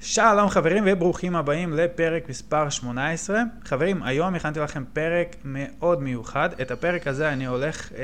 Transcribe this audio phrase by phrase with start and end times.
[0.00, 3.42] שלום חברים וברוכים הבאים לפרק מספר 18.
[3.64, 6.48] חברים, היום הכנתי לכם פרק מאוד מיוחד.
[6.60, 7.98] את הפרק הזה אני הולך אה,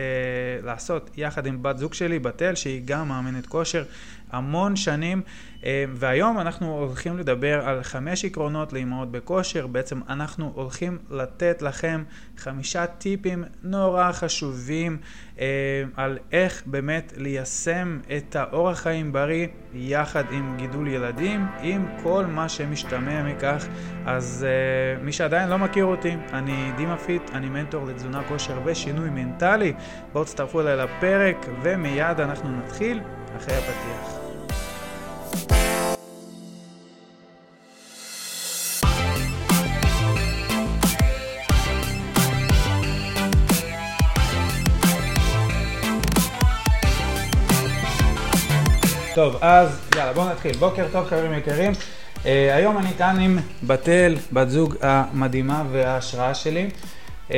[0.63, 3.85] לעשות יחד עם בת זוג שלי, בתל, שהיא גם מאמנת כושר
[4.35, 5.23] המון שנים.
[5.65, 9.67] אה, והיום אנחנו הולכים לדבר על חמש עקרונות לאימהות בכושר.
[9.67, 12.05] בעצם אנחנו הולכים לתת לכם
[12.39, 14.99] חמישה טיפים נורא חשובים
[15.41, 15.47] אה,
[15.97, 22.49] על איך באמת ליישם את האורח חיים בריא יחד עם גידול ילדים, עם כל מה
[22.49, 23.67] שמשתמע מכך.
[24.07, 29.11] אז אה, מי שעדיין לא מכיר אותי, אני דימה פיט, אני מנטור לתזונה כושר ושינוי
[29.11, 29.73] מנטלי.
[30.13, 33.01] בואו תצטרפו אליי לפרק ומיד אנחנו נתחיל
[33.37, 34.24] אחרי הפתיח.
[49.15, 50.57] טוב, אז יאללה, בואו נתחיל.
[50.57, 51.73] בוקר טוב, חברים יקרים.
[51.73, 56.71] Uh, היום אני כאן עם בתל, בת זוג המדהימה וההשראה שלי.
[57.29, 57.33] Uh,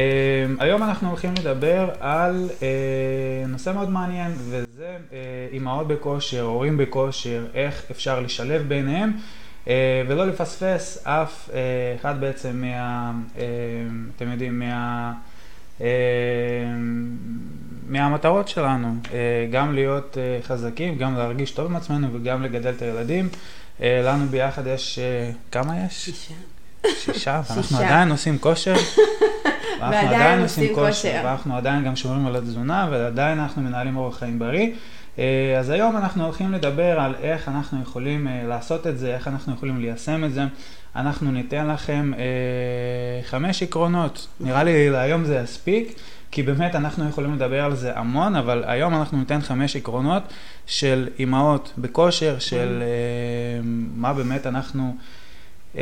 [0.58, 2.62] היום אנחנו הולכים לדבר על uh,
[3.48, 5.14] נושא מאוד מעניין, וזה uh,
[5.52, 9.12] אימהות בכושר, הורים בכושר, איך אפשר לשלב ביניהם.
[9.64, 9.68] Uh,
[10.08, 11.52] ולא לפספס אף uh,
[12.00, 13.38] אחד בעצם מה, uh,
[14.16, 15.12] אתם יודעים, מה...
[18.00, 22.82] מהמטרות שלנו, אה, גם להיות אה, חזקים, גם להרגיש טוב עם עצמנו וגם לגדל את
[22.82, 23.28] הילדים.
[23.82, 24.98] אה, לנו ביחד יש,
[25.52, 26.04] כמה יש?
[26.04, 26.34] שישה.
[27.04, 28.74] שישה, ואנחנו עדיין עושים כושר.
[29.80, 34.38] ואנחנו עדיין עושים כושר, ואנחנו עדיין גם שומרים על התזונה, ועדיין אנחנו מנהלים אורח חיים
[34.38, 34.70] בריא.
[35.58, 39.80] אז היום אנחנו הולכים לדבר על איך אנחנו יכולים לעשות את זה, איך אנחנו יכולים
[39.80, 40.42] ליישם את זה.
[40.96, 42.12] אנחנו ניתן לכם
[43.22, 45.98] חמש עקרונות, נראה לי להיום זה יספיק.
[46.36, 50.22] כי באמת אנחנו יכולים לדבר על זה המון, אבל היום אנחנו ניתן חמש עקרונות
[50.66, 54.96] של אימהות בכושר, של uh, מה באמת אנחנו
[55.74, 55.78] uh,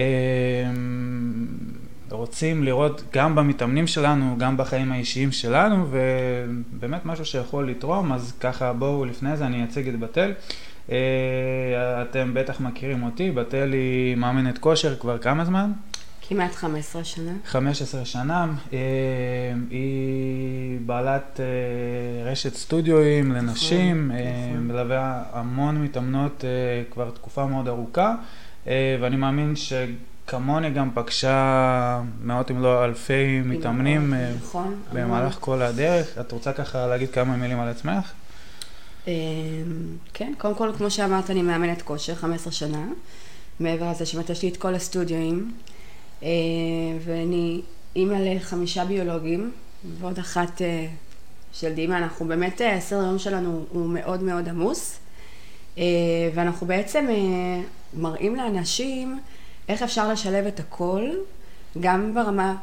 [2.11, 8.73] רוצים לראות גם במתאמנים שלנו, גם בחיים האישיים שלנו, ובאמת משהו שיכול לתרום, אז ככה
[8.73, 10.33] בואו לפני זה אני אציג את בתל.
[10.89, 10.92] Uh,
[12.02, 15.73] אתם בטח מכירים אותי, בתל היא מאמנת כושר כבר כמה זמן?
[16.29, 17.33] כמעט 15 שנה.
[17.46, 18.46] 15 שנה.
[18.73, 18.79] אה,
[19.70, 24.67] היא בעלת אה, רשת סטודיואים לנשים, נכון, אה, נכון.
[24.67, 26.45] מלווה המון מתאמנות
[26.90, 28.14] כבר תקופה מאוד ארוכה,
[29.01, 36.18] ואני מאמין שכמוני גם פגשה מאות אם לא אלפי מתאמנים נכון, במהלך כל הדרך.
[36.20, 38.12] את רוצה ככה להגיד כמה מילים על עצמך?
[40.14, 42.86] כן, קודם כל, כמו שאמרת, אני מאמנת כושר 15 שנה.
[43.61, 45.51] מעבר לזה שבאמת יש לי את כל הסטודיואים.
[46.23, 46.29] אה,
[47.05, 47.61] ואני
[47.97, 49.52] אימא לחמישה ביולוגים,
[49.98, 50.86] ועוד אחת אה,
[51.52, 51.98] של דימה.
[51.98, 54.98] אנחנו באמת, אה, הסדר היום שלנו הוא מאוד מאוד עמוס,
[56.35, 57.07] ואנחנו בעצם
[57.95, 59.20] מראים לאנשים
[59.69, 61.11] איך אפשר לשלב את הכל,
[61.80, 62.57] גם ברמה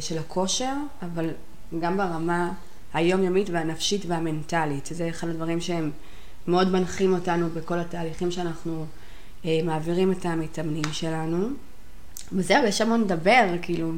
[0.00, 0.72] של הכושר,
[1.02, 1.30] אבל
[1.80, 2.52] גם ברמה
[2.94, 4.88] היומיומית והנפשית והמנטלית.
[4.92, 5.90] זה אחד הדברים שהם
[6.46, 8.86] מאוד מנחים אותנו בכל התהליכים שאנחנו
[9.44, 11.48] מעבירים את המתאמנים שלנו.
[12.32, 13.92] וזהו, יש המון לדבר, כאילו.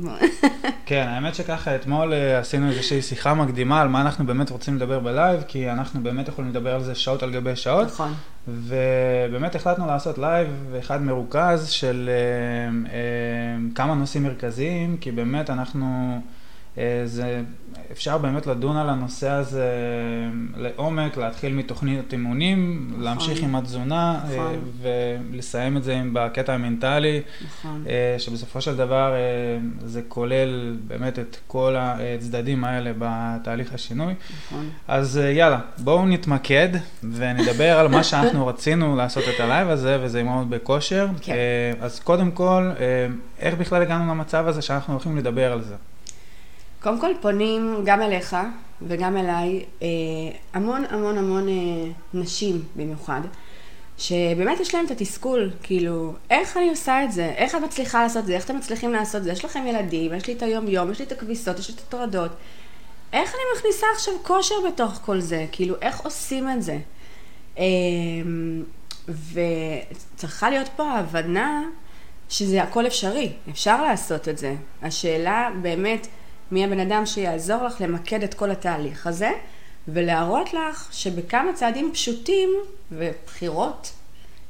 [0.87, 4.99] כן, האמת שככה, אתמול אה, עשינו איזושהי שיחה מקדימה על מה אנחנו באמת רוצים לדבר
[4.99, 7.87] בלייב, כי אנחנו באמת יכולים לדבר על זה שעות על גבי שעות.
[7.87, 8.15] נכון.
[8.49, 12.99] ובאמת החלטנו לעשות לייב אחד מרוכז של אה, אה,
[13.75, 16.21] כמה נושאים מרכזיים, כי באמת אנחנו...
[16.78, 17.43] אה, זה,
[17.93, 19.71] אפשר באמת לדון על הנושא הזה
[20.56, 23.03] לעומק, להתחיל מתוכנית אימונים, נכון.
[23.03, 24.71] להמשיך עם התזונה אה, נכון.
[25.33, 27.84] ולסיים את זה עם בקטע המנטלי, נכון.
[27.88, 29.15] אה, שבסופו של דבר
[29.84, 34.15] זה כולל באמת את כל הצדדים האלה בתהליך השינוי.
[34.47, 34.69] נכון.
[34.88, 36.69] אז יאללה, בואו נתמקד
[37.12, 41.09] ונדבר על מה שאנחנו רצינו לעשות את הלייב הזה, וזה אימהות בכושר.
[41.21, 41.34] כן.
[41.81, 42.71] אז קודם כל,
[43.38, 45.75] איך בכלל הגענו למצב הזה שאנחנו הולכים לדבר על זה?
[46.83, 48.37] קודם כל פונים גם אליך
[48.83, 49.89] וגם אליי אה,
[50.53, 51.55] המון המון המון אה,
[52.15, 53.21] נשים במיוחד,
[53.99, 57.32] שבאמת יש להם את התסכול, כאילו, איך אני עושה את זה?
[57.37, 58.35] איך את מצליחה לעשות את זה?
[58.35, 59.32] איך אתם מצליחים לעשות את זה?
[59.32, 62.31] יש לכם ילדים, יש לי את היום-יום, יש לי את הכביסות, יש לי את הטרדות.
[63.12, 65.47] איך אני מכניסה עכשיו כושר בתוך כל זה?
[65.53, 66.79] כאילו, איך עושים את זה?
[67.58, 67.64] אה,
[69.32, 71.62] וצריכה להיות פה ההבנה
[72.29, 74.55] שזה הכל אפשרי, אפשר לעשות את זה.
[74.82, 76.06] השאלה באמת...
[76.53, 79.31] מי הבן אדם שיעזור לך למקד את כל התהליך הזה,
[79.89, 82.50] ולהראות לך שבכמה צעדים פשוטים
[82.93, 83.93] ובחירות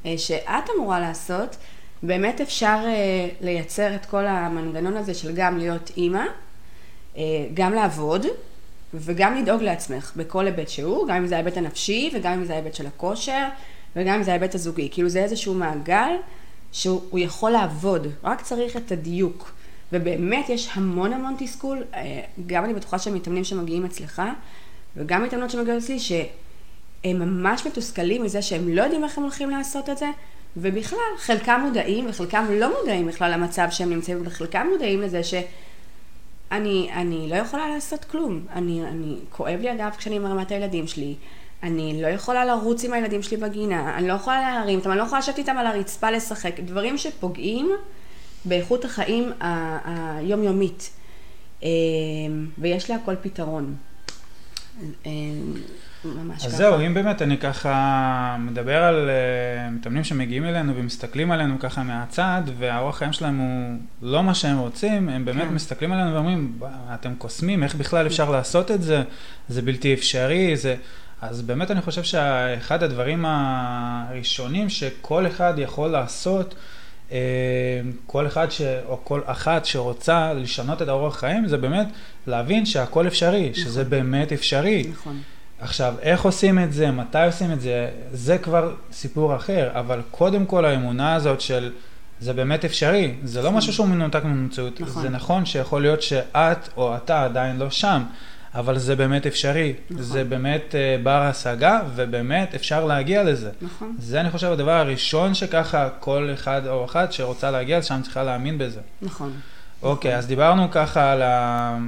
[0.06, 1.56] אה, שאת אמורה לעשות,
[2.02, 6.24] באמת אפשר אה, לייצר את כל המנגנון הזה של גם להיות אימא,
[7.16, 7.22] אה,
[7.54, 8.26] גם לעבוד
[8.94, 12.74] וגם לדאוג לעצמך בכל היבט שהוא, גם אם זה ההיבט הנפשי וגם אם זה ההיבט
[12.74, 13.48] של הכושר
[13.96, 14.88] וגם אם זה ההיבט הזוגי.
[14.92, 16.12] כאילו זה איזשהו מעגל
[16.72, 19.52] שהוא יכול לעבוד, רק צריך את הדיוק.
[19.92, 24.22] ובאמת יש המון המון תסכול, אה, גם אני בטוחה שמתאמנים שמגיעים אצלך,
[24.96, 29.90] וגם מתאמנות שמגיעות אצלי, שהם ממש מתוסכלים מזה שהם לא יודעים איך הם הולכים לעשות
[29.90, 30.10] את זה,
[30.56, 37.28] ובכלל, חלקם מודעים וחלקם לא מודעים בכלל למצב שהם נמצאים, וחלקם מודעים לזה שאני אני
[37.30, 38.40] לא יכולה לעשות כלום.
[38.52, 41.14] אני, אני, כואב לי הגב כשאני מרמה את הילדים שלי,
[41.62, 45.04] אני לא יכולה לרוץ עם הילדים שלי בגינה, אני לא יכולה להרים אותם, אני לא
[45.04, 47.70] יכולה לשבת איתם על הרצפה לשחק, דברים שפוגעים
[48.44, 50.90] באיכות החיים היומיומית.
[51.62, 51.68] אה,
[52.58, 53.74] ויש להכל פתרון.
[55.06, 55.10] אה,
[56.04, 56.56] ממש אז ככה.
[56.56, 62.42] זהו, אם באמת אני ככה מדבר על uh, מתאמנים שמגיעים אלינו ומסתכלים עלינו ככה מהצד,
[62.58, 65.54] והאורח חיים שלהם הוא לא מה שהם רוצים, הם באמת כן.
[65.54, 66.58] מסתכלים עלינו ואומרים,
[66.94, 69.02] אתם קוסמים, איך בכלל אפשר לעשות את זה?
[69.48, 70.76] זה בלתי אפשרי, זה...
[71.20, 76.54] אז באמת אני חושב שאחד הדברים הראשונים שכל אחד יכול לעשות,
[78.06, 78.62] כל אחד ש...
[78.88, 81.86] או כל אחת שרוצה לשנות את האורח חיים, זה באמת
[82.26, 83.64] להבין שהכל אפשרי, נכון.
[83.64, 84.86] שזה באמת אפשרי.
[84.92, 85.20] נכון.
[85.60, 90.46] עכשיו, איך עושים את זה, מתי עושים את זה, זה כבר סיפור אחר, אבל קודם
[90.46, 91.72] כל האמונה הזאת של
[92.20, 94.80] זה באמת אפשרי, זה לא משהו שהוא מנותק ממציאות.
[94.80, 95.02] נכון.
[95.02, 98.02] זה נכון שיכול להיות שאת או אתה עדיין לא שם,
[98.58, 99.74] אבל זה באמת אפשרי.
[99.90, 100.02] נכון.
[100.02, 103.50] זה באמת uh, בר השגה, ובאמת אפשר להגיע לזה.
[103.62, 103.96] נכון.
[103.98, 108.58] זה אני חושב הדבר הראשון שככה כל אחד או אחת שרוצה להגיע לשם צריכה להאמין
[108.58, 108.80] בזה.
[109.02, 109.32] נכון.
[109.82, 111.78] אוקיי, אז דיברנו ככה על, ה,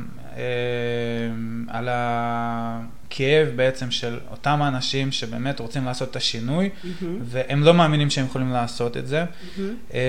[1.69, 7.05] על הכאב בעצם של אותם האנשים שבאמת רוצים לעשות את השינוי, mm-hmm.
[7.23, 9.25] והם לא מאמינים שהם יכולים לעשות את זה.
[9.25, 9.61] Mm-hmm.
[9.95, 10.01] אה,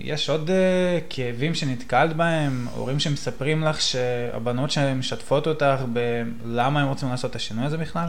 [0.00, 7.08] יש עוד אה, כאבים שנתקלת בהם, הורים שמספרים לך שהבנות שמשתפות אותך בלמה הם רוצים
[7.08, 8.08] לעשות את השינוי הזה בכלל?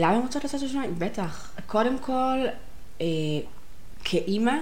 [0.00, 0.86] למה הם רוצות לעשות את השינוי?
[0.98, 1.50] בטח.
[1.66, 2.38] קודם כל,
[4.04, 4.54] כאימא,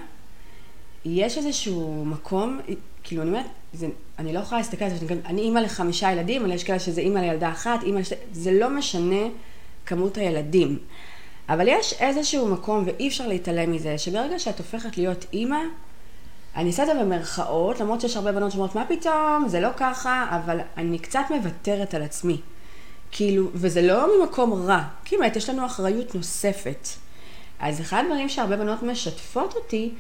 [1.05, 2.61] יש איזשהו מקום,
[3.03, 3.87] כאילו אני אומרת, זה,
[4.19, 7.19] אני לא יכולה להסתכל על זה, אני אימא לחמישה ילדים, אבל יש כאלה שזה אימא
[7.19, 9.27] לילדה אחת, אימא לשתי, זה לא משנה
[9.87, 10.79] כמות הילדים.
[11.49, 15.61] אבל יש איזשהו מקום, ואי אפשר להתעלם מזה, שברגע שאת הופכת להיות אימא,
[16.57, 20.27] אני אעשה את זה במרכאות, למרות שיש הרבה בנות שאומרות, מה פתאום, זה לא ככה,
[20.31, 22.41] אבל אני קצת מוותרת על עצמי.
[23.11, 26.89] כאילו, וזה לא ממקום רע, כי באמת יש לנו אחריות נוספת.
[27.59, 29.91] אז אחד הדברים שהרבה בנות משתפות אותי,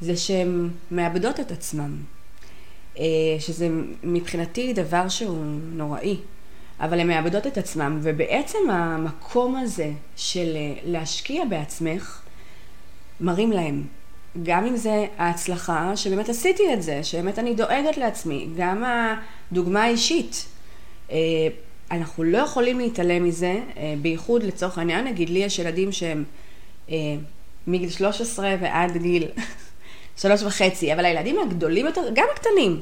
[0.00, 1.96] זה שהן מאבדות את עצמן.
[2.98, 3.04] אה,
[3.38, 3.68] שזה
[4.02, 6.16] מבחינתי דבר שהוא נוראי.
[6.80, 12.22] אבל הן מאבדות את עצמן, ובעצם המקום הזה של אה, להשקיע בעצמך,
[13.20, 13.82] מרים להם.
[14.42, 20.46] גם אם זה ההצלחה, שבאמת עשיתי את זה, שבאמת אני דואגת לעצמי, גם הדוגמה האישית.
[21.10, 21.16] אה,
[21.90, 23.60] אנחנו לא יכולים להתעלם מזה,
[24.02, 26.24] בייחוד לצורך העניין, נגיד לי יש ילדים שהם
[27.66, 29.28] מגיל 13 ועד גיל
[30.16, 32.80] שלוש וחצי, אבל הילדים הגדולים יותר, גם הקטנים,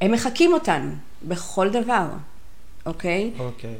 [0.00, 0.90] הם מחקים אותנו
[1.22, 2.06] בכל דבר,
[2.86, 3.30] אוקיי?
[3.38, 3.74] אוקיי.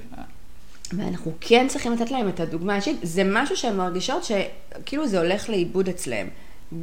[0.93, 5.49] ואנחנו כן צריכים לתת להם את הדוגמה האישית, זה משהו שהן מרגישות שכאילו זה הולך
[5.49, 6.29] לאיבוד אצלהם.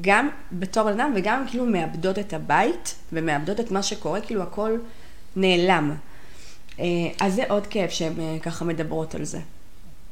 [0.01, 4.77] גם בתור אדם וגם כאילו מאבדות את הבית ומאבדות את מה שקורה, כאילו הכל
[5.35, 5.95] נעלם.
[6.79, 6.85] אה,
[7.19, 9.39] אז זה עוד כאב שהן אה, ככה מדברות על זה.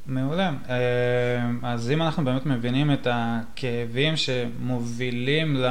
[0.09, 0.51] מעולה.
[0.69, 0.75] אה,
[1.63, 5.67] אז אם אנחנו באמת מבינים את הכאבים שמובילים ל,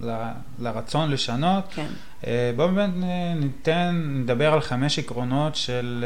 [0.00, 1.86] ל, לרצון לשנות, כן.
[2.26, 2.90] אה, בואו באמת
[3.36, 6.04] ניתן, נדבר על חמש עקרונות של,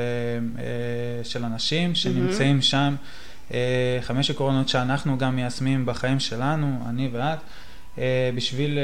[0.58, 2.62] אה, של אנשים שנמצאים mm-hmm.
[2.62, 2.94] שם,
[4.00, 7.38] חמש עקרונות שאנחנו גם מיישמים בחיים שלנו, אני ואת.
[8.34, 8.78] בשביל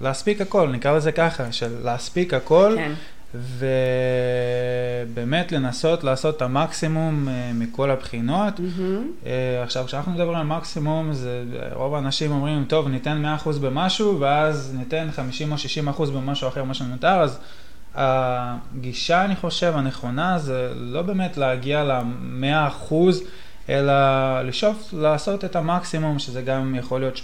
[0.00, 2.92] להספיק הכל, נקרא לזה ככה, של להספיק הכל, כן.
[5.08, 8.58] ובאמת לנסות לעשות את המקסימום אה, מכל הבחינות.
[8.58, 9.28] Mm-hmm.
[9.62, 15.08] עכשיו, כשאנחנו מדברים על מקסימום, זה, רוב האנשים אומרים, טוב, ניתן 100% במשהו, ואז ניתן
[15.12, 15.56] 50 או
[15.96, 17.38] 60% במשהו אחר, מה שנותר, אז
[17.94, 22.94] הגישה, אני חושב, הנכונה, זה לא באמת להגיע ל-100%,
[23.68, 23.92] אלא
[24.44, 27.20] לשאוף לעשות את המקסימום, שזה גם יכול להיות 85-90%.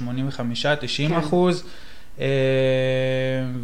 [1.08, 1.14] כן.
[1.14, 1.64] אחוז.
[2.20, 2.26] אה,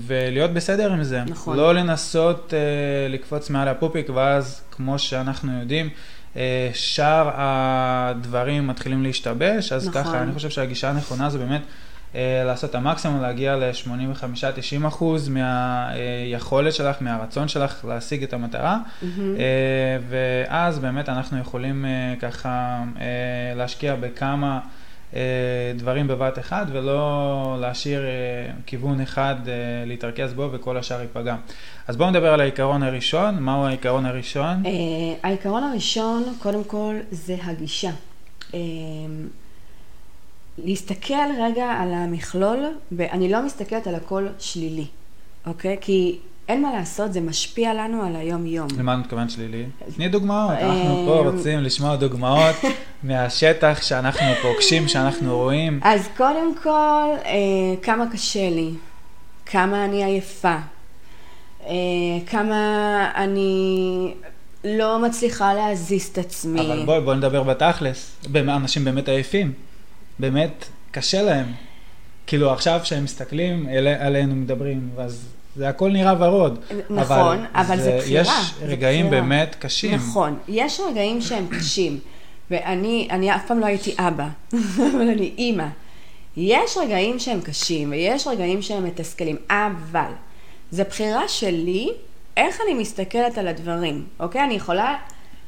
[0.07, 1.23] ולהיות בסדר עם זה.
[1.26, 1.57] נכון.
[1.57, 5.88] לא לנסות uh, לקפוץ מעל הפופיק, ואז, כמו שאנחנו יודעים,
[6.35, 6.37] uh,
[6.75, 10.03] שאר הדברים מתחילים להשתבש, אז נכון.
[10.03, 11.62] ככה, אני חושב שהגישה הנכונה זה באמת
[12.45, 19.07] לעשות את המקסימום, להגיע ל-85-90 אחוז מהיכולת שלך, מהרצון שלך להשיג את המטרה, mm-hmm.
[20.09, 21.85] ואז באמת אנחנו יכולים
[22.21, 22.83] ככה
[23.57, 24.61] להשקיע בכמה...
[25.15, 25.21] אה,
[25.77, 28.07] דברים בבת אחד ולא להשאיר אה,
[28.67, 29.55] כיוון אחד אה,
[29.87, 31.37] להתרכז בו וכל השאר ייפגע.
[31.89, 33.39] אז בואו נדבר על העיקרון הראשון.
[33.39, 34.63] מהו העיקרון הראשון?
[35.23, 37.91] העיקרון הראשון, קודם כל, זה הגישה.
[40.59, 44.87] להסתכל רגע על המכלול, ואני לא מסתכלת על הכל שלילי,
[45.47, 45.77] אוקיי?
[45.81, 48.69] כי אין מה לעשות, זה משפיע לנו על היום-יום.
[48.79, 49.65] למה את מתכוונת שלילי?
[49.97, 52.57] תני דוגמאות, אנחנו פה רוצים לשמוע דוגמאות
[53.03, 55.81] מהשטח שאנחנו פוגשים, שאנחנו רואים.
[55.83, 57.33] אז קודם כל, אה,
[57.83, 58.71] כמה קשה לי,
[59.47, 60.57] כמה אני עייפה,
[61.67, 61.73] אה,
[62.26, 64.15] כמה אני
[64.65, 66.61] לא מצליחה להזיז את עצמי.
[66.61, 68.17] אבל בואי, בואי נדבר בתכלס.
[68.35, 69.53] אנשים באמת עייפים.
[70.19, 71.47] באמת קשה להם.
[72.26, 73.69] כאילו עכשיו כשהם מסתכלים
[74.00, 75.26] עלינו מדברים, אז
[75.57, 76.59] זה הכל נראה ורוד.
[76.91, 78.23] נכון, אבל, אבל זה, זה בחירה.
[78.23, 79.23] יש רגעים בחירה.
[79.23, 79.95] באמת קשים.
[79.95, 81.99] נכון, יש רגעים שהם קשים.
[82.51, 84.29] ואני אני אף פעם לא הייתי אבא,
[84.93, 85.67] אבל אני אימא.
[86.37, 90.11] יש רגעים שהם קשים, ויש רגעים שהם מתסכלים, אבל
[90.71, 91.91] זו בחירה שלי
[92.37, 94.45] איך אני מסתכלת על הדברים, אוקיי?
[94.45, 94.97] אני יכולה,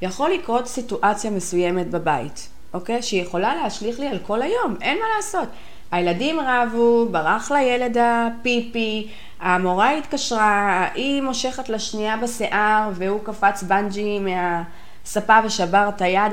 [0.02, 3.02] יכול לקרות סיטואציה מסוימת בבית, אוקיי?
[3.02, 5.48] שהיא יכולה להשליך לי על כל היום, אין מה לעשות.
[5.90, 9.08] הילדים רבו, ברח לילד הפיפי,
[9.40, 16.32] המורה התקשרה, היא מושכת לשנייה בשיער והוא קפץ בנג'י מהספה ושבר את היד.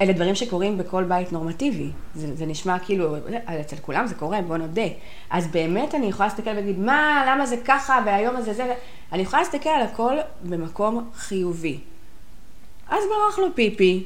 [0.00, 1.90] אלה דברים שקורים בכל בית נורמטיבי.
[2.14, 3.16] זה, זה נשמע כאילו,
[3.60, 4.86] אצל כולם זה קורה, בוא נודה.
[5.30, 8.74] אז באמת אני יכולה להסתכל ולהגיד, מה, למה זה ככה, והיום הזה זה...
[9.12, 11.78] אני יכולה להסתכל על הכל במקום חיובי.
[12.88, 14.04] אז ברח לו פיפי,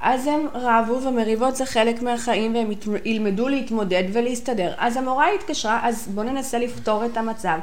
[0.00, 2.70] אז הם רבו ומריבות זה חלק מהחיים והם
[3.04, 4.74] ילמדו להתמודד ולהסתדר.
[4.78, 7.58] אז המורה התקשרה, אז בואו ננסה לפתור את המצב.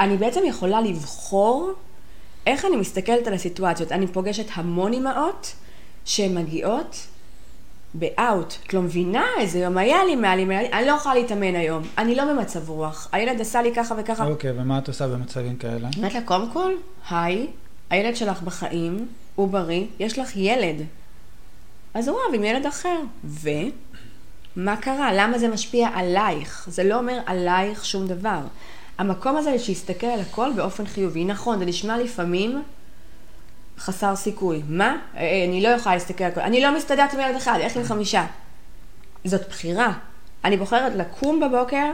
[0.00, 1.72] אני בעצם יכולה לבחור
[2.46, 3.92] איך אני מסתכלת על הסיטואציות.
[3.92, 5.54] אני פוגשת המון אימהות
[6.04, 7.06] שהן מגיעות
[7.94, 8.54] באאוט.
[8.66, 11.54] את לא מבינה איזה יום היה לי, מה לי, מה לי, אני לא יכולה להתאמן
[11.54, 14.26] היום, אני לא במצב רוח, הילד עשה לי ככה וככה.
[14.26, 15.88] אוקיי, okay, ומה את עושה במצבים כאלה?
[15.96, 16.72] אומרת לה, קודם כל,
[17.10, 17.46] היי,
[17.90, 20.76] הילד שלך בחיים, הוא בריא, יש לך ילד.
[21.94, 22.98] אז הוא רב עם ילד אחר.
[23.24, 25.12] ומה קרה?
[25.12, 26.68] למה זה משפיע עלייך?
[26.70, 28.40] זה לא אומר עלייך שום דבר.
[28.98, 31.24] המקום הזה שיסתכל על הכל באופן חיובי.
[31.24, 32.62] נכון, זה נשמע לפעמים
[33.78, 34.62] חסר סיכוי.
[34.68, 34.96] מה?
[35.16, 36.40] אה, אה, אני לא יכולה להסתכל על הכל.
[36.40, 38.26] אני לא מסתדרת עם ילד אחד, איך עם חמישה?
[39.24, 39.92] זאת בחירה.
[40.44, 41.92] אני בוחרת לקום בבוקר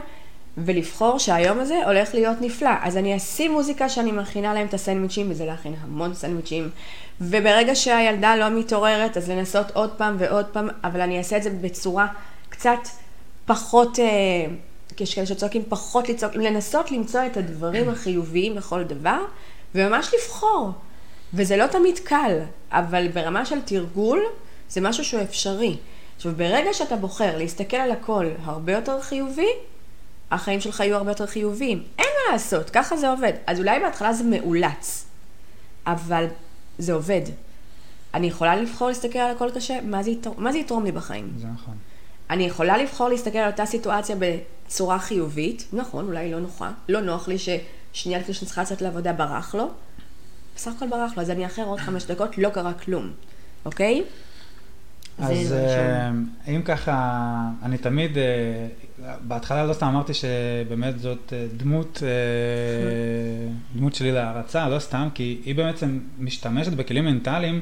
[0.57, 2.69] ולבחור שהיום הזה הולך להיות נפלא.
[2.81, 6.69] אז אני אשים מוזיקה שאני מכינה להם את הסנדוויצ'ים, וזה להכין המון סנדוויצ'ים.
[7.21, 11.49] וברגע שהילדה לא מתעוררת, אז לנסות עוד פעם ועוד פעם, אבל אני אעשה את זה
[11.49, 12.07] בצורה
[12.49, 12.79] קצת
[13.45, 14.05] פחות, אה,
[14.99, 19.19] יש כאלה שצועקים פחות לצעוק, לנסות למצוא את הדברים החיוביים בכל דבר,
[19.75, 20.71] וממש לבחור.
[21.33, 22.39] וזה לא תמיד קל,
[22.71, 24.21] אבל ברמה של תרגול,
[24.69, 25.77] זה משהו שהוא אפשרי.
[26.15, 29.49] עכשיו, ברגע שאתה בוחר להסתכל על הכל הרבה יותר חיובי,
[30.35, 31.83] החיים שלך יהיו הרבה יותר חיוביים.
[31.99, 33.33] אין מה לעשות, ככה זה עובד.
[33.47, 35.05] אז אולי בהתחלה זה מאולץ,
[35.87, 36.25] אבל
[36.77, 37.21] זה עובד.
[38.13, 41.31] אני יכולה לבחור להסתכל על הכל קשה, מה זה, יתרום, מה זה יתרום לי בחיים?
[41.37, 41.75] זה נכון.
[42.29, 47.27] אני יכולה לבחור להסתכל על אותה סיטואציה בצורה חיובית, נכון, אולי לא נוחה, לא נוח
[47.27, 49.69] לי ששנייה לפני שאני צריכה לצאת לעבודה ברח לו,
[50.55, 53.11] בסך הכל ברח לו, אז אני אחר עוד חמש דקות, לא קרה כלום,
[53.65, 54.03] אוקיי?
[55.19, 56.11] אז אה,
[56.47, 57.21] אם ככה,
[57.63, 58.23] אני תמיד, אה,
[59.21, 62.03] בהתחלה לא סתם אמרתי שבאמת זאת אה, דמות,
[63.75, 67.61] דמות שלי להערצה, לא סתם, כי היא בעצם משתמשת בכלים מנטליים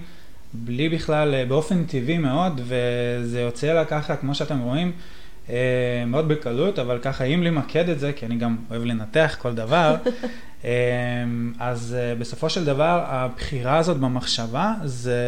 [0.54, 4.92] בלי בכלל, באופן טבעי מאוד, וזה יוצא לה ככה, כמו שאתם רואים,
[6.08, 9.96] מאוד בקלות, אבל ככה, אם למקד את זה, כי אני גם אוהב לנתח כל דבר,
[11.60, 15.22] אז בסופו של דבר, הבחירה הזאת במחשבה זה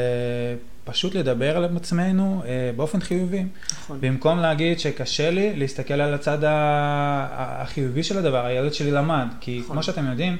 [0.85, 3.43] פשוט לדבר על עצמנו אה, באופן חיובי.
[3.71, 3.97] נכון.
[4.01, 9.27] במקום להגיד שקשה לי, להסתכל על הצד החיובי של הדבר, הילד שלי למד.
[9.39, 9.75] כי נכון.
[9.75, 10.37] כמו שאתם יודעים,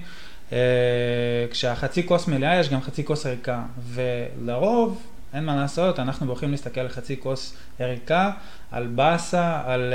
[0.52, 0.58] אה,
[1.52, 3.64] כשהחצי כוס מלאה יש גם חצי כוס ריקה.
[3.94, 5.02] ולרוב,
[5.36, 8.32] אין מה לעשות, אנחנו בוחרים להסתכל על חצי כוס ריקה,
[8.72, 9.94] על באסה, על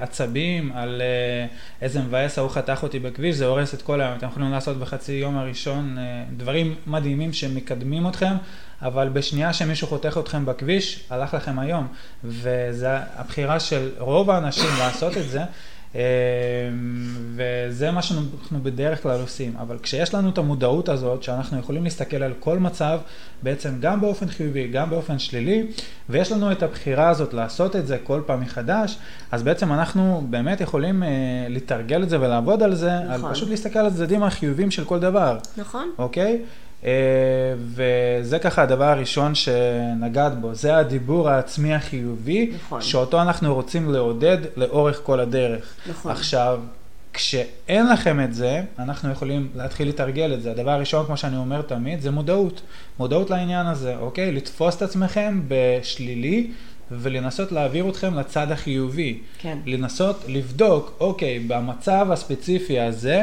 [0.00, 1.02] uh, עצבים, על
[1.50, 4.16] uh, איזה מבאס ההוא חתך אותי בכביש, זה הורס את כל היום.
[4.16, 6.00] אתם יכולים לעשות בחצי יום הראשון uh,
[6.36, 8.34] דברים מדהימים שמקדמים אתכם,
[8.82, 11.86] אבל בשנייה שמישהו חותך אתכם בכביש, הלך לכם היום.
[12.24, 15.40] וזו הבחירה של רוב האנשים לעשות את זה.
[15.96, 16.00] אמ,
[17.36, 19.52] וזה מה שאנחנו בדרך כלל עושים.
[19.60, 22.98] אבל כשיש לנו את המודעות הזאת, שאנחנו יכולים להסתכל על כל מצב,
[23.42, 25.66] בעצם גם באופן חיובי, גם באופן שלילי,
[26.08, 28.98] ויש לנו את הבחירה הזאת לעשות את זה כל פעם מחדש,
[29.30, 31.08] אז בעצם אנחנו באמת יכולים אה,
[31.48, 33.24] לתרגל את זה ולעבוד על זה, נכון.
[33.24, 35.38] על פשוט להסתכל על הצדדים החיוביים של כל דבר.
[35.56, 35.90] נכון.
[35.98, 36.32] אוקיי?
[36.32, 36.65] אה,
[37.58, 42.82] וזה ככה הדבר הראשון שנגעת בו, זה הדיבור העצמי החיובי, נכון.
[42.82, 45.74] שאותו אנחנו רוצים לעודד לאורך כל הדרך.
[45.90, 46.10] נכון.
[46.10, 46.60] עכשיו,
[47.12, 50.50] כשאין לכם את זה, אנחנו יכולים להתחיל לתרגל את זה.
[50.50, 52.60] הדבר הראשון, כמו שאני אומר תמיד, זה מודעות.
[52.98, 54.32] מודעות לעניין הזה, אוקיי?
[54.32, 56.50] לתפוס את עצמכם בשלילי,
[56.90, 59.18] ולנסות להעביר אתכם לצד החיובי.
[59.38, 59.58] כן.
[59.66, 63.22] לנסות לבדוק, אוקיי, במצב הספציפי הזה,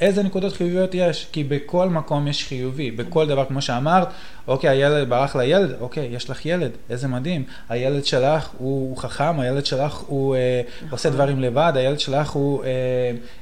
[0.00, 4.08] איזה נקודות חיוביות יש, כי בכל מקום יש חיובי, בכל דבר, כמו שאמרת,
[4.48, 9.66] אוקיי, הילד ברח לילד, אוקיי, יש לך ילד, איזה מדהים, הילד שלך הוא חכם, הילד
[9.66, 10.88] שלך הוא אה, נכון.
[10.90, 12.70] עושה דברים לבד, הילד שלך הוא אה,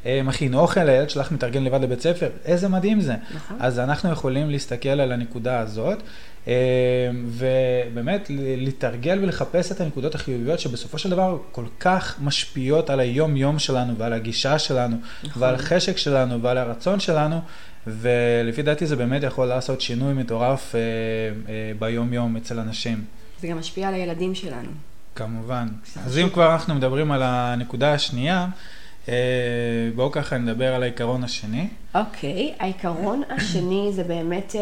[0.07, 3.15] אה, מכין אוכל, הילד שלך מתארגן לבד לבית ספר, איזה מדהים זה.
[3.35, 3.57] נכון.
[3.61, 6.03] אז אנחנו יכולים להסתכל על הנקודה הזאת.
[6.49, 13.59] אה, ובאמת לתרגל ולחפש את הנקודות החיוביות שבסופו של דבר כל כך משפיעות על היום-יום
[13.59, 15.43] שלנו ועל הגישה שלנו נכון.
[15.43, 17.41] ועל החשק שלנו ועל הרצון שלנו,
[17.87, 23.05] ולפי דעתי זה באמת יכול לעשות שינוי מטורף אה, אה, ביום-יום אצל אנשים.
[23.41, 24.71] זה גם משפיע על הילדים שלנו.
[25.15, 25.69] כמובן.
[26.07, 28.47] אז אם כבר אנחנו מדברים על הנקודה השנייה,
[29.95, 31.69] בואו ככה נדבר על העיקרון השני.
[31.95, 34.55] אוקיי, okay, העיקרון השני זה באמת...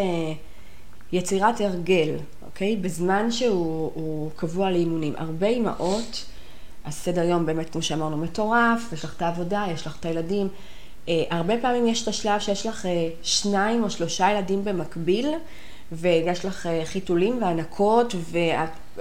[1.14, 2.76] יצירת הרגל, אוקיי?
[2.76, 5.14] בזמן שהוא קבוע לאימונים.
[5.17, 6.25] הרבה אימהות,
[6.85, 10.49] הסדר יום באמת, כמו שאמרנו, מטורף, יש לך את העבודה, יש לך את הילדים.
[11.08, 15.34] אה, הרבה פעמים יש את השלב שיש לך אה, שניים או שלושה ילדים במקביל,
[15.92, 18.14] ויש לך אה, חיתולים והנקות,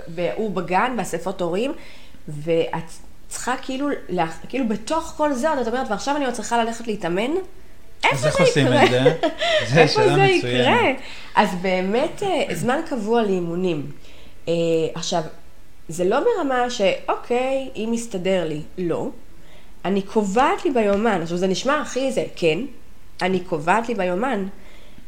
[0.08, 1.74] והוא בגן, באספות הורים,
[2.28, 2.84] ואת
[3.28, 3.88] צריכה כאילו,
[4.50, 7.32] כאילו בתוך כל זה, את אומרת, ועכשיו אני עוד צריכה ללכת להתאמן.
[8.04, 8.44] איפה זה יקרה?
[8.44, 9.14] איך עושים את זה?
[9.74, 10.98] זה שאלה מצוינת.
[11.36, 13.92] אז באמת, אה, זמן קבוע לאימונים.
[14.48, 14.54] אה,
[14.96, 15.22] עכשיו,
[15.90, 19.10] זה לא ברמה שאוקיי, אם מסתדר לי, לא.
[19.86, 22.60] אני קובעת לי ביומן, עכשיו זה נשמע הכי זה, כן,
[23.22, 24.48] אני קובעת לי ביומן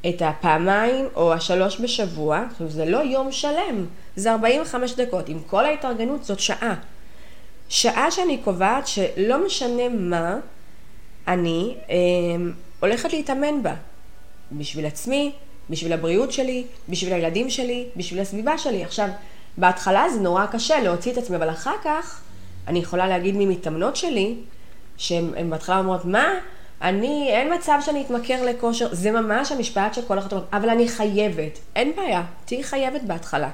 [0.09, 5.65] את הפעמיים או השלוש בשבוע, עכשיו זה לא יום שלם, זה 45 דקות, עם כל
[5.65, 6.75] ההתארגנות זאת שעה.
[7.69, 10.37] שעה שאני קובעת שלא משנה מה,
[11.27, 11.95] אני אה,
[12.79, 13.73] הולכת להתאמן בה.
[14.51, 15.31] בשביל עצמי,
[15.69, 18.83] בשביל הבריאות שלי, בשביל הילדים שלי, בשביל הסביבה שלי.
[18.83, 19.07] עכשיו,
[19.57, 22.21] בהתחלה זה נורא קשה להוציא את עצמי, אבל אחר כך
[22.67, 24.35] אני יכולה להגיד ממתאמנות שלי,
[24.97, 26.25] שהן בהתחלה אומרות, מה?
[26.81, 30.87] אני, אין מצב שאני אתמכר לכושר, זה ממש המשפט של כל אחת אומרת, אבל אני
[30.87, 31.59] חייבת.
[31.75, 33.49] אין בעיה, תהיי חייבת בהתחלה.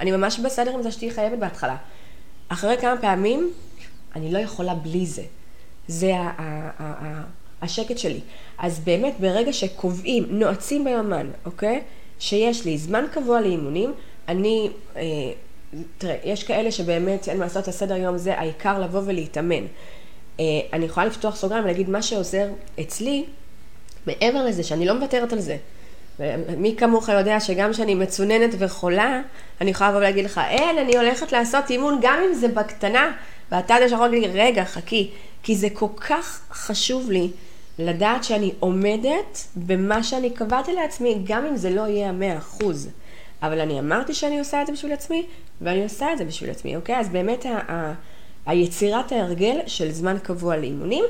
[0.00, 1.76] אני ממש בסדר עם זה שתהיי חייבת בהתחלה.
[2.48, 3.52] אחרי כמה פעמים,
[4.16, 5.22] אני לא יכולה בלי זה.
[5.88, 6.12] זה
[7.62, 8.20] השקט שלי.
[8.58, 11.82] אז באמת, ברגע שקובעים, נועצים ביומן, אוקיי?
[12.18, 13.92] שיש לי זמן קבוע לאימונים,
[14.28, 15.02] אני, אה,
[15.98, 19.64] תראה, יש כאלה שבאמת אין מה לעשות, הסדר יום זה העיקר לבוא ולהתאמן.
[20.40, 22.48] אה, אני יכולה לפתוח סוגריים ולהגיד מה שעוזר
[22.80, 23.24] אצלי,
[24.06, 25.56] מעבר לזה שאני לא מוותרת על זה.
[26.56, 29.20] מי כמוך יודע שגם כשאני מצוננת וחולה,
[29.60, 33.12] אני יכולה לבוא ולהגיד לך, אין, אני הולכת לעשות אימון גם אם זה בקטנה,
[33.52, 35.10] ואתה יודע שיכול להגיד רגע, חכי,
[35.42, 37.30] כי זה כל כך חשוב לי
[37.78, 42.88] לדעת שאני עומדת במה שאני קבעתי לעצמי, גם אם זה לא יהיה המאה אחוז.
[43.42, 45.26] אבל אני אמרתי שאני עושה את זה בשביל עצמי,
[45.60, 46.96] ואני עושה את זה בשביל עצמי, אוקיי?
[46.96, 47.92] אז באמת ה-
[48.46, 51.04] היצירת ההרגל של זמן קבוע לאימונים.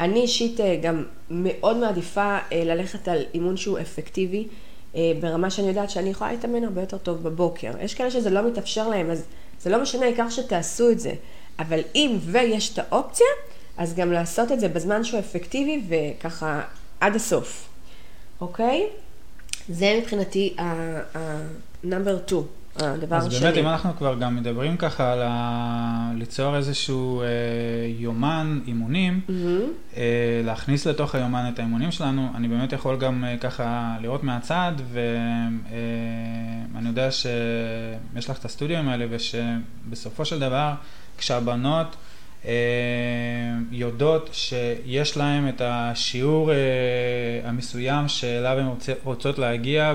[0.00, 4.46] אני אישית אה, גם מאוד מעדיפה אה, ללכת על אימון שהוא אפקטיבי,
[4.94, 7.70] אה, ברמה שאני יודעת שאני יכולה להתאמן הרבה יותר טוב בבוקר.
[7.80, 9.24] יש כאלה שזה לא מתאפשר להם, אז
[9.60, 11.12] זה לא משנה, העיקר שתעשו את זה.
[11.58, 13.26] אבל אם ויש את האופציה,
[13.76, 16.62] אז גם לעשות את זה בזמן שהוא אפקטיבי וככה
[17.00, 17.68] עד הסוף,
[18.40, 18.86] אוקיי?
[19.68, 22.42] זה מבחינתי ה-number 2.
[22.76, 23.36] הדבר השני.
[23.36, 26.10] אז באמת, אם אנחנו כבר גם מדברים ככה על ה...
[26.14, 27.26] ליצור איזשהו אה,
[27.98, 29.32] יומן אימונים, mm-hmm.
[29.96, 30.02] אה,
[30.44, 35.58] להכניס לתוך היומן את האימונים שלנו, אני באמת יכול גם אה, ככה לראות מהצד, ואני
[36.86, 40.72] אה, יודע שיש לך את הסטודיו האלה, ושבסופו של דבר,
[41.18, 41.96] כשהבנות...
[42.46, 42.52] אה,
[43.70, 46.56] יודעות שיש להן את השיעור אה,
[47.44, 48.66] המסוים שאליו הן
[49.04, 49.94] רוצות להגיע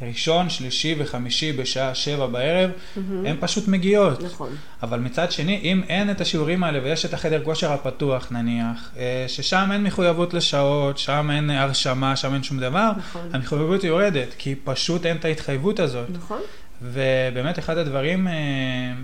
[0.00, 3.00] בראשון, שלישי וחמישי בשעה שבע בערב, mm-hmm.
[3.28, 4.22] הן פשוט מגיעות.
[4.22, 4.50] נכון.
[4.82, 9.24] אבל מצד שני, אם אין את השיעורים האלה ויש את החדר כושר הפתוח נניח, אה,
[9.28, 13.28] ששם אין מחויבות לשעות, שם אין הרשמה, שם אין שום דבר, נכון.
[13.32, 16.06] המחויבות יורדת, כי פשוט אין את ההתחייבות הזאת.
[16.10, 16.40] נכון.
[16.82, 18.32] ובאמת אחד הדברים אה,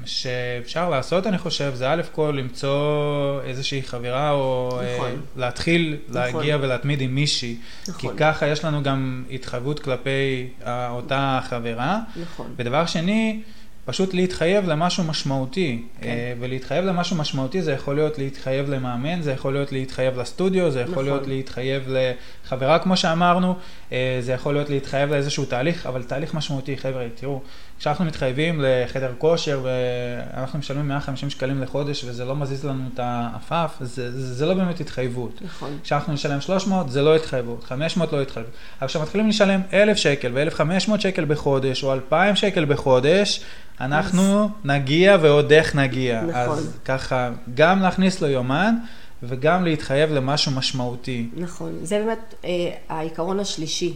[0.04, 5.10] שאפשר לעשות, אני חושב, זה א' כל למצוא איזושהי חברה או אה, נכון.
[5.36, 6.20] להתחיל נכון.
[6.20, 7.56] להגיע ולהתמיד עם מישהי.
[7.88, 8.10] נכון.
[8.10, 10.48] כי ככה יש לנו גם התחייבות כלפי
[10.90, 12.00] אותה חברה.
[12.22, 12.54] נכון.
[12.56, 13.40] ודבר שני,
[13.84, 15.82] פשוט להתחייב למשהו משמעותי.
[16.00, 16.08] כן.
[16.08, 20.80] אה, ולהתחייב למשהו משמעותי זה יכול להיות להתחייב למאמן, זה יכול להיות להתחייב לסטודיו, זה
[20.80, 21.04] יכול נכון.
[21.04, 23.54] להיות להתחייב לחברה כמו שאמרנו,
[23.92, 27.40] אה, זה יכול להיות להתחייב לאיזשהו תהליך, אבל תהליך משמעותי, חבר'ה, תראו,
[27.78, 33.76] כשאנחנו מתחייבים לחדר כושר ואנחנו משלמים 150 שקלים לחודש וזה לא מזיז לנו את העפף,
[33.80, 35.40] זה, זה, זה לא באמת התחייבות.
[35.44, 35.78] נכון.
[35.82, 38.52] כשאנחנו נשלם 300 זה לא התחייבות, 500 לא התחייבות.
[38.80, 43.40] אבל כשמתחילים לשלם 1,000 שקל ו-1,500 שקל בחודש או 2,000 שקל בחודש,
[43.80, 46.22] אנחנו נגיע ועוד איך נגיע.
[46.22, 46.58] נכון.
[46.58, 48.74] אז ככה, גם להכניס לו יומן
[49.22, 51.28] וגם להתחייב למשהו משמעותי.
[51.36, 52.50] נכון, זה באמת אה,
[52.88, 53.94] העיקרון השלישי,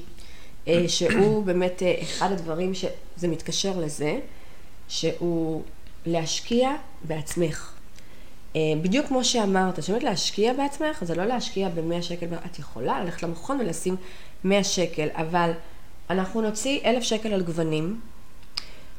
[0.88, 4.18] שהוא באמת אה, אחד הדברים שזה מתקשר לזה,
[4.88, 5.62] שהוא
[6.06, 6.70] להשקיע
[7.04, 7.72] בעצמך.
[8.56, 13.22] אה, בדיוק כמו שאמרת, שבאמת להשקיע בעצמך, זה לא להשקיע ב-100 שקל, את יכולה ללכת
[13.22, 13.96] למכון ולשים
[14.44, 15.50] 100 שקל, אבל
[16.10, 18.00] אנחנו נוציא 1,000 שקל על גוונים,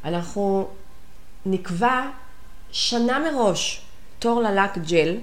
[0.06, 0.68] אנחנו
[1.46, 2.06] נקבע
[2.72, 3.82] שנה מראש
[4.20, 5.18] תור ללק ג'ל,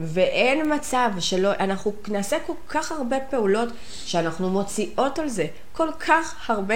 [0.00, 3.68] ואין מצב שלא, אנחנו נעשה כל כך הרבה פעולות
[4.04, 6.74] שאנחנו מוציאות על זה כל כך הרבה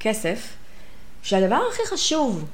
[0.00, 0.48] כסף,
[1.22, 2.44] שהדבר הכי חשוב,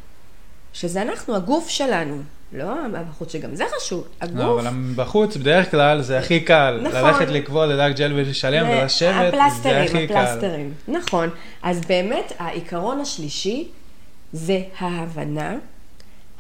[0.72, 2.74] שזה אנחנו, הגוף שלנו, לא
[3.10, 4.36] בחוץ, שגם זה חשוב, הגוף.
[4.38, 6.80] לא, אבל בחוץ בדרך כלל זה הכי קל.
[6.82, 7.00] נכון.
[7.00, 10.16] ללכת לקבוע ללק ג'ל ולשלם ולשבת, זה הפלסטרים, הכי קל.
[10.16, 11.30] הפלסטרים, נכון.
[11.62, 13.68] אז באמת העיקרון השלישי
[14.32, 15.56] זה ההבנה,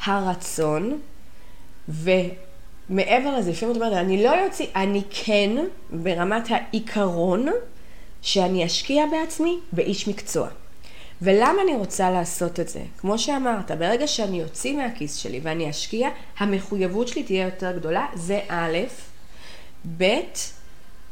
[0.04, 0.98] הרצון,
[2.90, 5.50] ומעבר לזה, לפעמים את אומרת, אני לא יוציא, אני כן,
[5.90, 7.46] ברמת העיקרון,
[8.22, 10.48] שאני אשקיע בעצמי באיש מקצוע.
[11.22, 12.80] ולמה אני רוצה לעשות את זה?
[12.98, 18.40] כמו שאמרת, ברגע שאני אוציא מהכיס שלי ואני אשקיע, המחויבות שלי תהיה יותר גדולה, זה
[18.48, 18.78] א',
[19.98, 20.04] ב',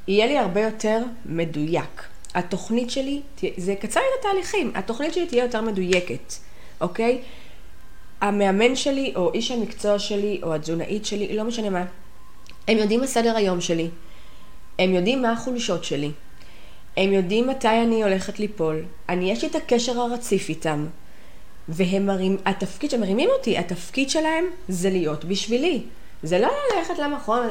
[0.08, 2.02] יהיה לי הרבה יותר מדויק.
[2.34, 3.20] התוכנית שלי,
[3.56, 6.32] זה יקצר לי את התהליכים, התוכנית שלי תהיה יותר מדויקת,
[6.80, 7.20] אוקיי?
[8.20, 11.84] המאמן שלי, או איש המקצוע שלי, או התזונאית שלי, לא משנה מה,
[12.68, 13.88] הם יודעים מה סדר היום שלי,
[14.78, 16.10] הם יודעים מה החולשות שלי,
[16.96, 20.86] הם יודעים מתי אני הולכת ליפול, אני, יש לי את הקשר הרציף איתם,
[21.68, 25.82] והם מרים, התפקיד שמרימים אותי, התפקיד שלהם זה להיות בשבילי.
[26.22, 27.46] זה לא ללכת למכון,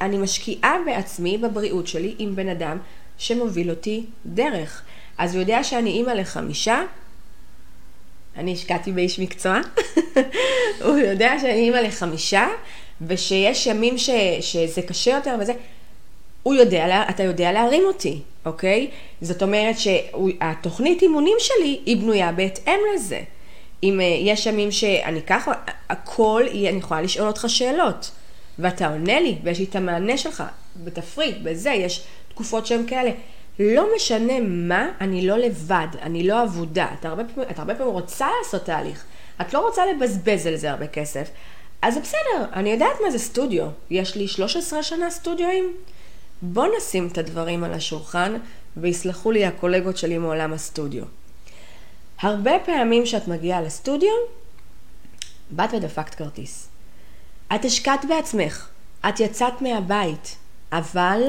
[0.00, 2.78] אני משקיעה בעצמי, בבריאות שלי, עם בן אדם
[3.18, 4.82] שמוביל אותי דרך.
[5.18, 6.82] אז הוא יודע שאני אימא לחמישה,
[8.36, 9.60] אני השקעתי באיש מקצוע,
[10.84, 12.48] הוא יודע שאני אימא לחמישה,
[13.06, 15.52] ושיש ימים ש, שזה קשה יותר וזה,
[16.42, 18.90] הוא יודע, אתה יודע להרים אותי, אוקיי?
[19.20, 23.20] זאת אומרת שהתוכנית אימונים שלי היא בנויה בהתאם לזה.
[23.82, 25.52] אם אה, יש ימים שאני ככה,
[25.88, 28.10] הכל, אני יכולה לשאול אותך שאלות,
[28.58, 30.42] ואתה עונה לי, ויש לי את המענה שלך,
[30.84, 33.10] בתפריט, בזה, יש תקופות שהן כאלה.
[33.62, 36.86] לא משנה מה, אני לא לבד, אני לא אבודה.
[37.00, 39.04] אתה הרבה את הרבה פעמים רוצה לעשות תהליך,
[39.40, 41.30] את לא רוצה לבזבז על זה הרבה כסף,
[41.82, 43.66] אז זה בסדר, אני יודעת מה זה סטודיו.
[43.90, 45.76] יש לי 13 שנה סטודיואים.
[46.42, 48.36] בוא נשים את הדברים על השולחן,
[48.76, 51.04] ויסלחו לי הקולגות שלי מעולם הסטודיו.
[52.20, 54.12] הרבה פעמים שאת מגיעה לסטודיו,
[55.50, 56.68] באת ודפקת כרטיס.
[57.54, 58.68] את השקעת בעצמך,
[59.08, 60.36] את יצאת מהבית,
[60.72, 61.20] אבל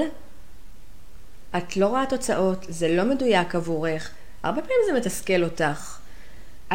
[1.58, 4.10] את לא רואה תוצאות, זה לא מדויק עבורך,
[4.44, 5.98] הרבה פעמים זה מתסכל אותך.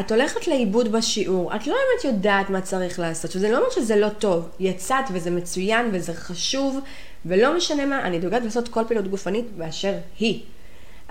[0.01, 3.97] את הולכת לאיבוד בשיעור, את לא באמת יודעת מה צריך לעשות, שזה לא אומר שזה
[3.97, 6.81] לא טוב, יצאת וזה מצוין וזה חשוב,
[7.27, 10.43] ולא משנה מה, אני דואגת לעשות כל פעילות גופנית באשר היא.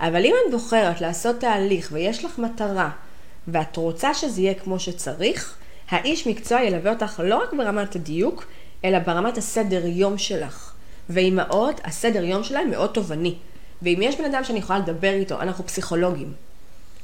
[0.00, 2.90] אבל אם את בוחרת לעשות תהליך ויש לך מטרה,
[3.48, 5.56] ואת רוצה שזה יהיה כמו שצריך,
[5.88, 8.46] האיש מקצוע ילווה אותך לא רק ברמת הדיוק,
[8.84, 10.72] אלא ברמת הסדר יום שלך.
[11.10, 13.34] ואימהות, הסדר יום שלהם מאוד תובעני.
[13.82, 16.32] ואם יש בן אדם שאני יכולה לדבר איתו, אנחנו פסיכולוגים.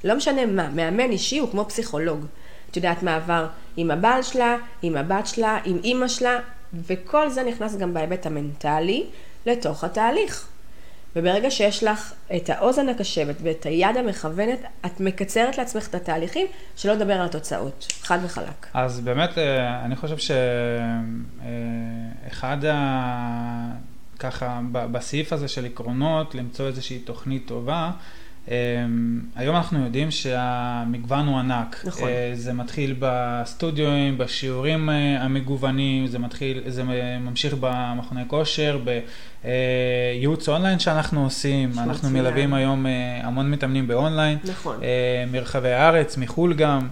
[0.04, 2.26] לא משנה מה, מאמן אישי הוא כמו פסיכולוג.
[2.70, 6.38] את יודעת מה עבר עם הבעל שלה, עם הבת שלה, עם אימא שלה,
[6.74, 9.06] וכל זה נכנס גם בהיבט המנטלי
[9.46, 10.48] לתוך התהליך.
[11.16, 16.92] וברגע שיש לך את האוזן הקשבת ואת היד המכוונת, את מקצרת לעצמך את התהליכים, שלא
[16.92, 18.66] לדבר על התוצאות, חד וחלק.
[18.74, 20.16] אז באמת, אה, אני חושב
[22.28, 23.91] שאחד ה...
[24.22, 27.90] ככה, בסעיף הזה של עקרונות, למצוא איזושהי תוכנית טובה,
[28.50, 28.56] אה,
[29.37, 31.82] היום אנחנו יודעים שהמגוון הוא ענק.
[31.85, 32.08] נכון.
[32.08, 36.82] אה, זה מתחיל בסטודיואים, בשיעורים אה, המגוונים, זה מתחיל, זה
[37.20, 38.78] ממשיך במכוני כושר,
[39.44, 41.72] בייעוץ אונליין שאנחנו עושים.
[41.78, 42.11] אנחנו.
[42.11, 44.38] מלווים היום אה, המון מתאמנים באונליין.
[44.44, 44.76] נכון.
[44.82, 46.88] אה, מרחבי הארץ, מחו"ל גם.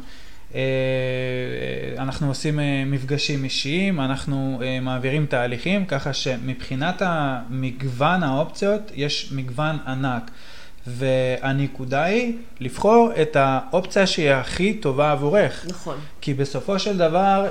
[0.54, 9.32] אה, אה, אנחנו עושים אה, מפגשים אישיים, אנחנו מעבירים תהליכים, ככה שמבחינת המגוון האופציות, יש
[9.34, 10.30] מגוון ענק.
[10.86, 15.66] והנקודה היא לבחור את האופציה שהיא הכי טובה עבורך.
[15.68, 15.96] נכון.
[16.20, 17.48] כי בסופו של דבר,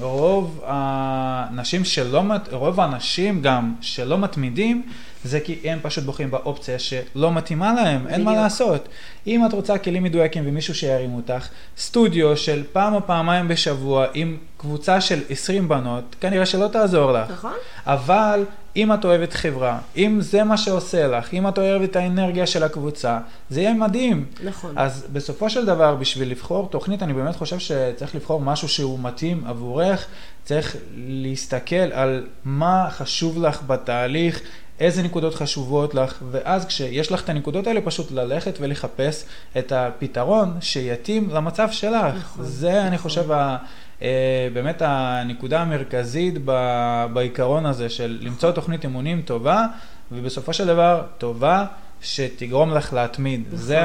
[0.00, 4.82] רוב האנשים שלא, רוב האנשים גם שלא מתמידים,
[5.24, 8.88] זה כי הם פשוט בוחרים באופציה שלא מתאימה להם, אין מה לעשות.
[9.26, 14.36] אם את רוצה כלים מדויקים ומישהו שירים אותך, סטודיו של פעם או פעמיים בשבוע עם
[14.56, 17.30] קבוצה של 20 בנות, כנראה שלא תעזור לך.
[17.30, 17.52] נכון.
[17.86, 18.44] אבל
[18.76, 22.62] אם את אוהבת חברה, אם זה מה שעושה לך, אם את אוהבת את האנרגיה של
[22.62, 23.18] הקבוצה,
[23.50, 24.24] זה יהיה מדהים.
[24.44, 24.72] נכון.
[24.76, 29.44] אז בסופו של דבר, בשביל לבחור תוכנית, אני באמת חושב שצריך לבחור משהו שהוא מתאים
[29.46, 30.06] עבורך,
[30.44, 34.40] צריך להסתכל על מה חשוב לך בתהליך,
[34.80, 39.24] איזה נקודות חשובות לך, ואז כשיש לך את הנקודות האלה, פשוט ללכת ולחפש
[39.58, 42.14] את הפתרון שיתאים למצב שלך.
[42.16, 42.86] נכון, זה, נכון.
[42.86, 43.56] אני חושב, ה...
[44.02, 49.66] אה, באמת הנקודה המרכזית ב- בעיקרון הזה של למצוא תוכנית אימונים טובה,
[50.12, 51.64] ובסופו של דבר טובה
[52.02, 53.40] שתגרום לך להתמיד.
[53.46, 53.58] נכון.
[53.58, 53.80] זה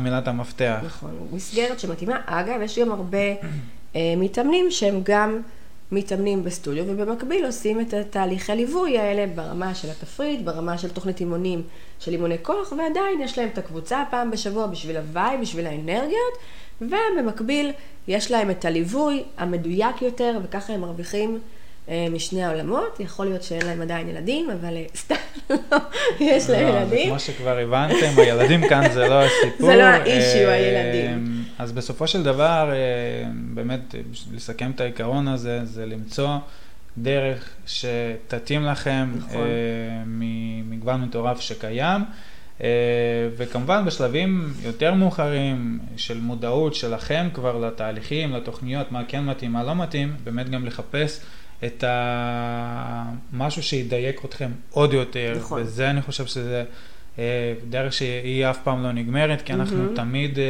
[0.00, 0.76] מילת המפתח.
[0.86, 2.16] נכון, מסגרת שמתאימה.
[2.26, 3.18] אגב, יש גם הרבה
[3.96, 5.38] אה, מתאמנים שהם גם
[5.92, 11.62] מתאמנים בסטודיו, ובמקביל עושים את התהליכי ליווי האלה ברמה של התפריט, ברמה של תוכנית אימונים
[11.98, 16.34] של אימוני כוח, ועדיין יש להם את הקבוצה פעם בשבוע בשביל הוואי, בשביל האנרגיות,
[16.80, 17.72] ובמקביל
[18.08, 21.38] יש להם את הליווי המדויק יותר, וככה הם מרוויחים
[22.10, 23.00] משני העולמות.
[23.00, 25.14] יכול להיות שאין להם עדיין ילדים, אבל אה, סתם
[25.50, 25.78] לא,
[26.20, 27.06] יש להם לא, ילדים.
[27.08, 29.66] וכמו שכבר הבנתם, הילדים כאן זה לא הסיפור.
[29.66, 31.44] זה לא האישיו, אה, הילדים.
[31.58, 33.94] אז בסופו של דבר, אה, באמת,
[34.34, 36.36] לסכם את העיקרון הזה, זה למצוא
[36.98, 39.36] דרך שתתאים לכם נכון.
[39.36, 42.00] אה, ממגוון מטורף שקיים.
[42.62, 42.68] אה,
[43.36, 49.74] וכמובן בשלבים יותר מאוחרים של מודעות שלכם כבר לתהליכים, לתוכניות, מה כן מתאים, מה לא
[49.74, 51.20] מתאים, באמת גם לחפש
[51.64, 55.34] את המשהו שידייק אתכם עוד יותר.
[55.38, 55.62] נכון.
[55.62, 56.64] וזה אני חושב שזה
[57.18, 59.96] אה, דרך שהיא אף פעם לא נגמרת, כי אנחנו מהמם.
[59.96, 60.44] תמיד אה,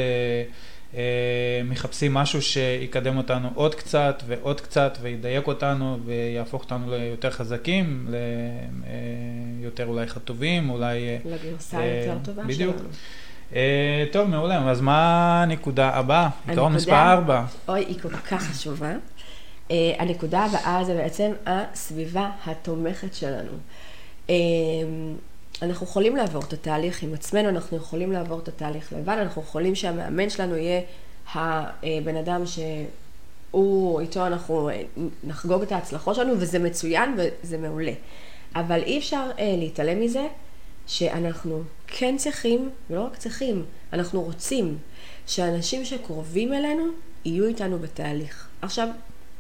[0.97, 8.09] אה, מחפשים משהו שיקדם אותנו עוד קצת ועוד קצת וידייק אותנו ויהפוך אותנו ליותר חזקים,
[9.61, 11.09] ליותר אולי חטובים, אולי...
[11.09, 12.77] אה, לגרסה אה, יותר טובה בדיוק.
[12.77, 12.89] שלנו.
[13.55, 14.71] אה, טוב, מעולה.
[14.71, 16.29] אז מה הנקודה הבאה?
[16.49, 17.45] עיקרון מספר 4.
[17.69, 18.93] אוי, היא כל כך חשובה.
[19.69, 23.53] Uh, הנקודה הבאה זה בעצם הסביבה התומכת שלנו.
[24.27, 24.31] Uh,
[25.63, 29.75] אנחנו יכולים לעבור את התהליך עם עצמנו, אנחנו יכולים לעבור את התהליך לבד, אנחנו יכולים
[29.75, 30.81] שהמאמן שלנו יהיה
[31.35, 34.83] הבן אדם שהוא, איתו אנחנו אה,
[35.25, 37.93] נחגוג את ההצלחות שלנו, וזה מצוין וזה מעולה.
[38.55, 40.27] אבל אי אפשר uh, להתעלם מזה
[40.87, 44.79] שאנחנו כן צריכים, ולא רק צריכים, אנחנו רוצים
[45.27, 46.85] שאנשים שקרובים אלינו
[47.25, 48.49] יהיו איתנו בתהליך.
[48.63, 48.89] עכשיו,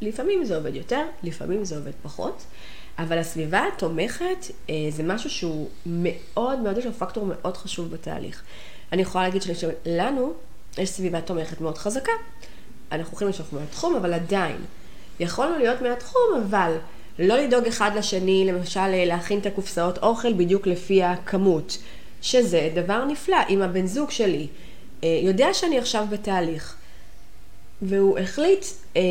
[0.00, 2.44] לפעמים זה עובד יותר, לפעמים זה עובד פחות,
[2.98, 8.42] אבל הסביבה התומכת אה, זה משהו שהוא מאוד מאוד, יש לו פקטור מאוד חשוב בתהליך.
[8.92, 10.33] אני יכולה להגיד שלנו
[10.78, 12.12] יש סביבה תומכת מאוד חזקה.
[12.92, 14.57] אנחנו יכולים לשאוף מהתחום, אבל עדיין.
[15.20, 16.76] יכולנו להיות מהתחום, אבל
[17.18, 21.78] לא לדאוג אחד לשני, למשל אה, להכין את הקופסאות אוכל בדיוק לפי הכמות,
[22.22, 23.37] שזה דבר נפלא.
[23.48, 24.46] אם הבן זוג שלי
[25.04, 26.76] אה, יודע שאני עכשיו בתהליך,
[27.85, 28.64] והוא החליט
[28.97, 29.03] אה,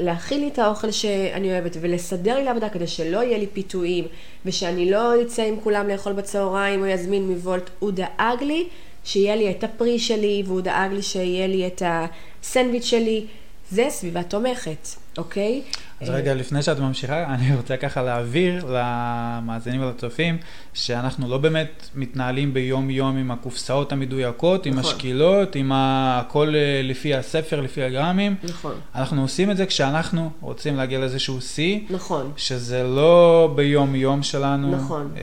[0.00, 4.04] להכין לי את האוכל שאני אוהבת ולסדר לי לעבודה כדי שלא יהיה לי פיתויים
[4.46, 8.68] ושאני לא אצא עם כולם לאכול בצהריים או יזמין מוולט, הוא דאג לי
[9.04, 13.26] שיהיה לי את הפרי שלי והוא דאג לי שיהיה לי את הסנדוויץ' שלי.
[13.70, 15.62] זה סביבה תומכת, אוקיי?
[16.00, 20.38] אז רגע, לפני שאת ממשיכה, אני רוצה ככה להעביר למאזינים ולצופים,
[20.74, 24.90] שאנחנו לא באמת מתנהלים ביום-יום עם הקופסאות המדויקות, עם נכון.
[24.90, 28.36] השקילות, עם הכל אה, לפי הספר, לפי הגרמים.
[28.42, 34.70] נכון, אנחנו עושים את זה כשאנחנו רוצים להגיע לאיזשהו שיא, נכון, שזה לא ביום-יום שלנו.
[34.70, 35.10] נכון.
[35.16, 35.22] אה,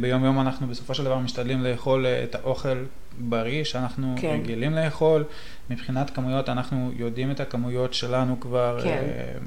[0.00, 2.84] ביום-יום אנחנו בסופו של דבר משתדלים לאכול אה, את האוכל
[3.18, 4.38] בריא שאנחנו כן.
[4.42, 5.24] רגילים לאכול.
[5.70, 8.80] מבחינת כמויות, אנחנו יודעים את הכמויות שלנו כבר.
[8.82, 8.88] כן.
[8.88, 9.38] אה,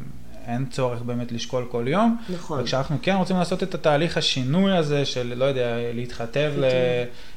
[0.47, 2.17] אין צורך באמת לשקול כל יום.
[2.29, 2.61] נכון.
[2.61, 6.53] וכשאנחנו כן רוצים לעשות את התהליך השינוי הזה של, לא יודע, להתחתב.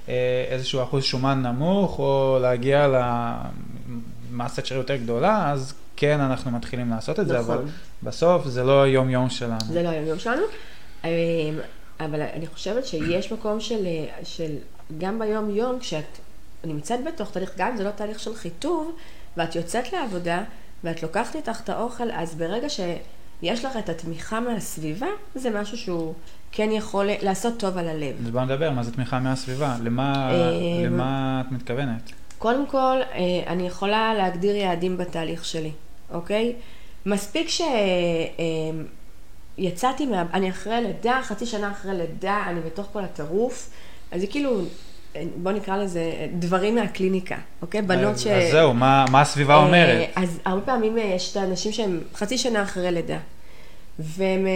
[0.09, 2.88] לאיזשהו אחוז שומן נמוך, או להגיע
[4.33, 7.70] למסת שריר יותר גדולה, אז כן, אנחנו מתחילים לעשות את זה, אבל נכון.
[8.03, 9.61] בסוף זה לא היום-יום שלנו.
[9.72, 10.42] זה לא היום-יום שלנו.
[11.05, 11.11] אמ,
[12.01, 13.87] אבל אני חושבת שיש מקום של,
[14.22, 14.57] של
[14.99, 16.18] גם ביום-יום, כשאת
[16.64, 18.97] נמצאת בתוך תהליך, גם אם זה לא תהליך של חיטוב,
[19.37, 20.42] ואת יוצאת לעבודה,
[20.85, 26.14] ואת לוקחת איתך את האוכל, אז ברגע שיש לך את התמיכה מהסביבה, זה משהו שהוא
[26.53, 28.16] כן יכול לעשות טוב על הלב.
[28.25, 29.77] אז בוא נדבר, מה זה תמיכה מהסביבה?
[29.83, 32.12] למה, אמ, למה את מתכוונת?
[32.38, 35.73] קודם כל, אה, אני יכולה להגדיר יעדים בתהליך שלי,
[36.11, 36.53] אוקיי?
[37.07, 37.49] מספיק
[39.59, 40.25] שיצאתי מה...
[40.33, 43.71] אני אחרי לידה, חצי שנה אחרי לידה, אני בתוך כל הטירוף,
[44.12, 44.64] אז זה כאילו, אה,
[45.37, 47.83] בוא נקרא לזה אה, דברים מהקליניקה, אוקיי?
[47.83, 48.26] בנות ש...
[48.26, 50.09] אז זהו, מה, מה הסביבה אה, אומרת?
[50.16, 53.18] אז הרבה פעמים אה, יש את האנשים שהם חצי שנה אחרי לידה.
[53.98, 54.46] והם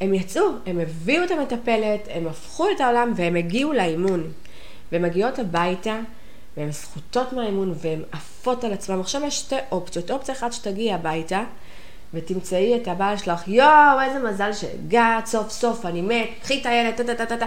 [0.00, 4.22] הם יצאו, הם הביאו את המטפלת, הם הפכו את העולם והם הגיעו לאימון.
[4.92, 5.98] והן מגיעות הביתה,
[6.56, 9.00] והן זכותות מהאימון, והן עפות על עצמן.
[9.00, 10.10] עכשיו יש שתי אופציות.
[10.10, 11.42] אופציה אחת שתגיעי הביתה,
[12.14, 16.94] ותמצאי את הבעל שלך, יואו, איזה מזל שהגעת, סוף סוף אני מת, קחי את הילד,
[16.94, 17.46] טה טה טה טה.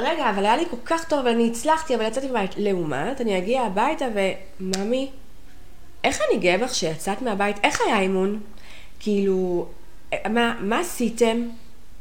[0.00, 2.54] רגע, אבל היה לי כל כך טוב, ואני הצלחתי, אבל יצאתי מהבית.
[2.56, 4.04] לעומת, אני אגיע הביתה
[4.60, 5.10] וממי,
[6.04, 7.56] איך אני גאה בך שיצאת מהבית?
[7.62, 8.40] איך היה אימון?
[9.00, 9.66] כאילו,
[10.30, 11.48] מה, מה עשיתם?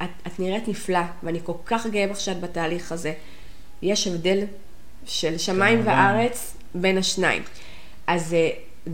[0.04, 3.13] את, את נראית נפלא, ואני כל כך גאה בך שאת בתהליך הזה.
[3.82, 4.39] יש הבדל
[5.06, 7.43] של שמיים וארץ בין השניים.
[8.08, 8.49] אז אה,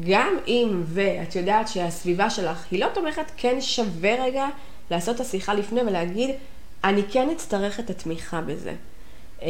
[0.10, 4.48] גם אם, ואת יודעת שהסביבה שלך היא לא תומכת, כן שווה רגע
[4.92, 6.30] לעשות את השיחה לפני ולהגיד,
[6.84, 8.74] אני כן אצטרך את התמיכה בזה,
[9.42, 9.48] אה,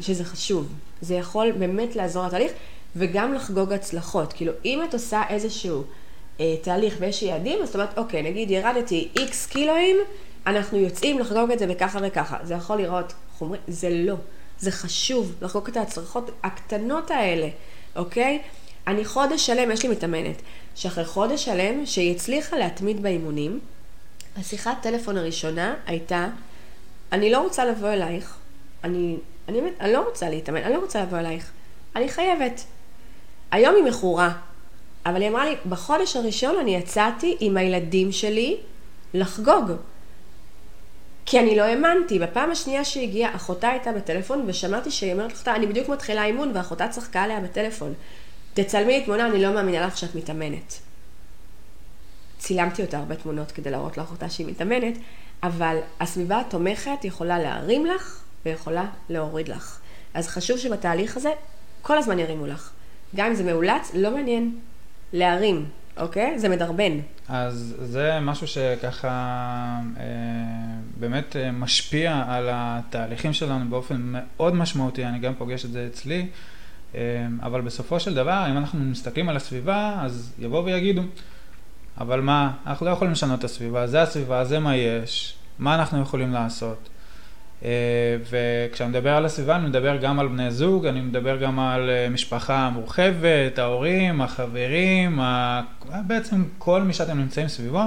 [0.00, 0.72] שזה חשוב.
[1.00, 2.52] זה יכול באמת לעזור לתהליך,
[2.96, 4.32] וגם לחגוג הצלחות.
[4.32, 5.82] כאילו, אם את עושה איזשהו
[6.40, 9.96] אה, תהליך ויש יעדים, אז זאת אומרת, אוקיי, נגיד ירדתי איקס קילואים,
[10.46, 12.36] אנחנו יוצאים לחגוג את זה בככה וככה.
[12.42, 14.14] זה יכול לראות חומרי, זה לא.
[14.58, 17.48] זה חשוב לחגוג את ההצלחות הקטנות האלה,
[17.96, 18.38] אוקיי?
[18.86, 20.42] אני חודש שלם, יש לי מתאמנת,
[20.74, 23.60] שאחרי חודש שלם, שהיא הצליחה להתמיד באימונים,
[24.36, 26.28] השיחת טלפון הראשונה הייתה,
[27.12, 28.36] אני לא רוצה לבוא אלייך,
[28.84, 29.16] אני,
[29.48, 31.50] אני, אני לא רוצה להתאמן, אני לא רוצה לבוא אלייך,
[31.96, 32.64] אני חייבת.
[33.50, 34.32] היום היא מכורה,
[35.06, 38.56] אבל היא אמרה לי, בחודש הראשון אני יצאתי עם הילדים שלי
[39.14, 39.72] לחגוג.
[41.30, 42.18] כי אני לא האמנתי.
[42.18, 46.88] בפעם השנייה שהגיעה, אחותה הייתה בטלפון, ושמעתי שהיא אומרת לך, אני בדיוק מתחילה אימון, ואחותה
[46.88, 47.94] צחקה עליה בטלפון.
[48.54, 50.78] תצלמי לי תמונה, אני לא מאמינה לך שאת מתאמנת.
[52.38, 54.98] צילמתי אותה הרבה תמונות כדי להראות לאחותה שהיא מתאמנת,
[55.42, 59.78] אבל הסביבה התומכת יכולה להרים לך ויכולה להוריד לך.
[60.14, 61.30] אז חשוב שבתהליך הזה
[61.82, 62.70] כל הזמן ירימו לך.
[63.16, 64.58] גם אם זה מאולץ, לא מעניין.
[65.12, 65.64] להרים,
[65.96, 66.38] אוקיי?
[66.38, 66.92] זה מדרבן.
[67.28, 69.08] אז זה משהו שככה
[69.96, 70.04] אה,
[71.00, 76.26] באמת אה, משפיע על התהליכים שלנו באופן מאוד משמעותי, אני גם פוגש את זה אצלי,
[76.94, 81.02] אה, אבל בסופו של דבר, אם אנחנו מסתכלים על הסביבה, אז יבואו ויגידו,
[82.00, 86.02] אבל מה, אנחנו לא יכולים לשנות את הסביבה, זה הסביבה, זה מה יש, מה אנחנו
[86.02, 86.88] יכולים לעשות.
[87.64, 87.70] אה,
[88.30, 92.08] וכשאני מדבר על הסביבה, אני מדבר גם על בני זוג, אני מדבר גם על אה,
[92.08, 95.60] משפחה מורחבת, ההורים, החברים, ה...
[96.06, 97.82] בעצם כל מי שאתם נמצאים סביבו.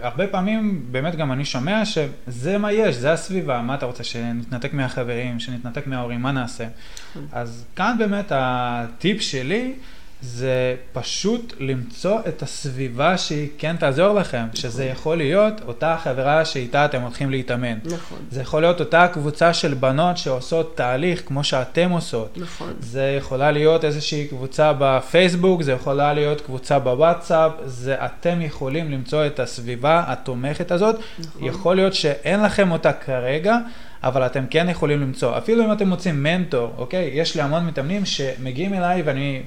[0.00, 4.74] והרבה פעמים באמת גם אני שומע שזה מה יש, זה הסביבה, מה אתה רוצה, שנתנתק
[4.74, 6.64] מהחברים, שנתנתק מההורים, מה נעשה?
[7.10, 7.26] נכון.
[7.32, 9.74] אז כאן באמת הטיפ שלי
[10.22, 14.56] זה פשוט למצוא את הסביבה שהיא כן תעזור לכם, נכון.
[14.56, 17.78] שזה יכול להיות אותה חברה שאיתה אתם הולכים להתאמן.
[17.84, 18.18] נכון.
[18.30, 22.38] זה יכול להיות אותה קבוצה של בנות שעושות תהליך כמו שאתם עושות.
[22.38, 22.72] נכון.
[22.80, 29.26] זה יכולה להיות איזושהי קבוצה בפייסבוק, זה יכולה להיות קבוצה בוואטסאפ, זה אתם יכולים למצוא
[29.26, 30.96] את הסביבה התומכת הזאת.
[31.18, 31.44] נכון.
[31.44, 33.58] יכול להיות שאין לכם אותה כרגע.
[34.04, 37.10] אבל אתם כן יכולים למצוא, אפילו אם אתם מוצאים מנטור, אוקיי?
[37.14, 39.42] יש לי המון מתאמנים שמגיעים אליי ואני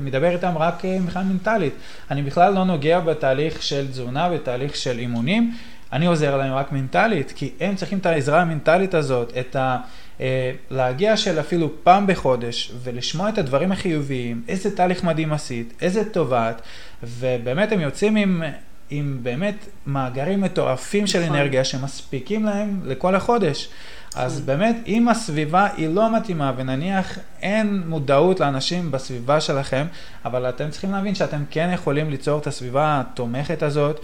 [0.00, 1.72] מדבר איתם רק אה, מבחינה מנטלית.
[2.10, 5.54] אני בכלל לא נוגע בתהליך של תזונה, בתהליך של אימונים.
[5.92, 9.76] אני עוזר להם רק מנטלית, כי הם צריכים את העזרה המנטלית הזאת, את ה...
[10.20, 16.10] אה, להגיע של אפילו פעם בחודש ולשמוע את הדברים החיוביים, איזה תהליך מדהים עשית, איזה
[16.10, 16.62] טובת,
[17.02, 18.42] ובאמת הם יוצאים עם
[18.90, 21.36] עם באמת מאגרים מטורפים של נכון.
[21.36, 23.68] אנרגיה שמספיקים להם לכל החודש.
[24.14, 24.46] אז נכון.
[24.46, 29.86] באמת, אם הסביבה היא לא מתאימה, ונניח אין מודעות לאנשים בסביבה שלכם,
[30.24, 34.00] אבל אתם צריכים להבין שאתם כן יכולים ליצור את הסביבה התומכת הזאת,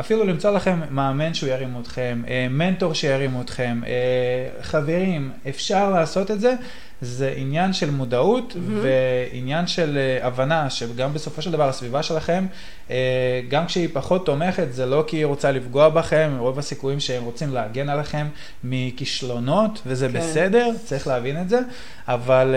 [0.00, 3.92] אפילו למצוא לכם מאמן שהוא ירים אתכם, אה, מנטור שירים אתכם, אה,
[4.62, 6.54] חברים, אפשר לעשות את זה.
[7.00, 8.72] זה עניין של מודעות mm-hmm.
[8.82, 12.46] ועניין של הבנה שגם בסופו של דבר הסביבה שלכם,
[13.48, 17.54] גם כשהיא פחות תומכת, זה לא כי היא רוצה לפגוע בכם, רוב הסיכויים שהם רוצים
[17.54, 18.26] להגן עליכם
[18.64, 20.18] מכישלונות, וזה כן.
[20.18, 21.60] בסדר, צריך להבין את זה,
[22.08, 22.54] אבל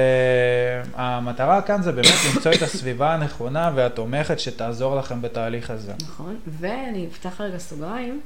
[0.95, 5.93] המטרה כאן זה באמת למצוא את הסביבה הנכונה והתומכת שתעזור לכם בתהליך הזה.
[6.01, 8.21] נכון, ואני אפתח רגע סוגריים,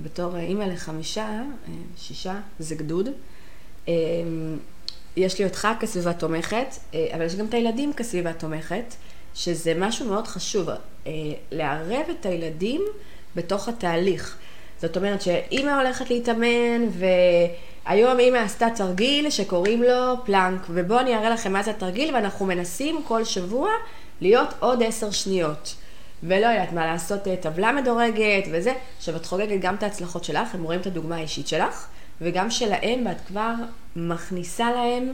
[0.00, 1.42] בתור אימא לחמישה,
[1.96, 3.08] שישה, זה גדוד.
[5.16, 8.94] יש לי אותך כסביבה תומכת, אה, אבל יש גם את הילדים כסביבה תומכת,
[9.34, 11.12] שזה משהו מאוד חשוב, אה,
[11.52, 12.82] לערב את הילדים
[13.36, 14.38] בתוך התהליך.
[14.80, 16.86] זאת אומרת שאימא הולכת להתאמן,
[17.86, 22.46] והיום אימא עשתה תרגיל שקוראים לו פלנק, ובואו אני אראה לכם מה זה התרגיל, ואנחנו
[22.46, 23.70] מנסים כל שבוע
[24.20, 25.74] להיות עוד עשר שניות.
[26.22, 28.72] ולא יודעת מה, לעשות אה, טבלה מדורגת וזה.
[28.98, 31.86] עכשיו, את חוגגת גם את ההצלחות שלך, הם רואים את הדוגמה האישית שלך,
[32.20, 33.52] וגם שלהם, ואת כבר
[33.96, 35.12] מכניסה להם,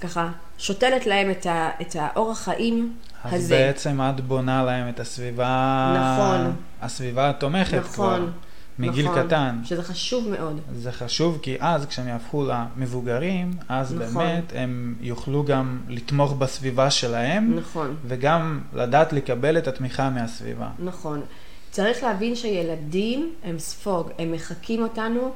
[0.00, 0.28] ככה,
[0.58, 3.54] שותלת להם את, ה, את האורח חיים אז הזה.
[3.56, 5.94] בעצם את בונה להם את הסביבה...
[5.96, 6.56] נכון.
[6.82, 8.26] הסביבה התומכת נכון, כבר,
[8.88, 9.60] מגיל נכון, קטן.
[9.64, 10.60] שזה חשוב מאוד.
[10.74, 14.14] זה חשוב כי אז כשהם יהפכו למבוגרים, אז נכון.
[14.14, 20.68] באמת הם יוכלו גם לתמוך בסביבה שלהם, נכון, וגם לדעת לקבל את התמיכה מהסביבה.
[20.78, 21.20] נכון.
[21.70, 25.32] צריך להבין שילדים הם ספוג, הם מחקים אותנו,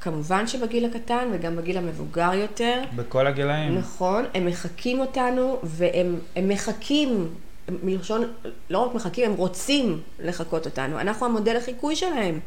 [0.00, 2.82] כמובן שבגיל הקטן וגם בגיל המבוגר יותר.
[2.96, 3.78] בכל הגילאים.
[3.78, 7.28] נכון, הם מחקים אותנו, והם הם מחקים,
[7.68, 8.32] מלשון,
[8.70, 11.00] לא רק מחקים, הם רוצים לחקות אותנו.
[11.00, 12.40] אנחנו המודל החיקוי שלהם.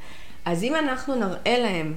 [0.45, 1.93] אז אם אנחנו נראה להם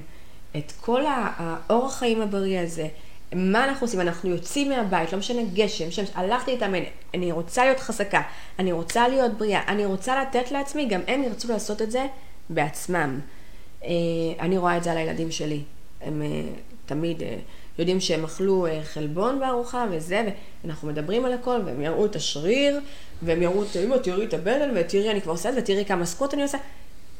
[0.57, 2.87] את כל האורח חיים הבריא הזה,
[3.35, 4.01] מה אנחנו עושים?
[4.01, 8.21] אנחנו יוצאים מהבית, לא משנה גשם, שמש, הלכתי להתאמן, אני רוצה להיות חזקה,
[8.59, 12.05] אני רוצה להיות בריאה, אני רוצה לתת לעצמי, גם הם ירצו לעשות את זה
[12.49, 13.19] בעצמם.
[13.83, 13.89] אה,
[14.39, 15.61] אני רואה את זה על הילדים שלי.
[16.01, 16.27] הם אה,
[16.85, 17.35] תמיד אה,
[17.81, 20.29] יודעים שהם אכלו אה, חלבון בארוחה וזה,
[20.63, 22.79] ואנחנו מדברים על הכל, והם יראו את השריר,
[23.21, 26.05] והם יראו את, אמא, תראי את הבטן, ותראי, אני כבר עושה את זה, ותראי כמה
[26.05, 26.57] סקוט אני עושה.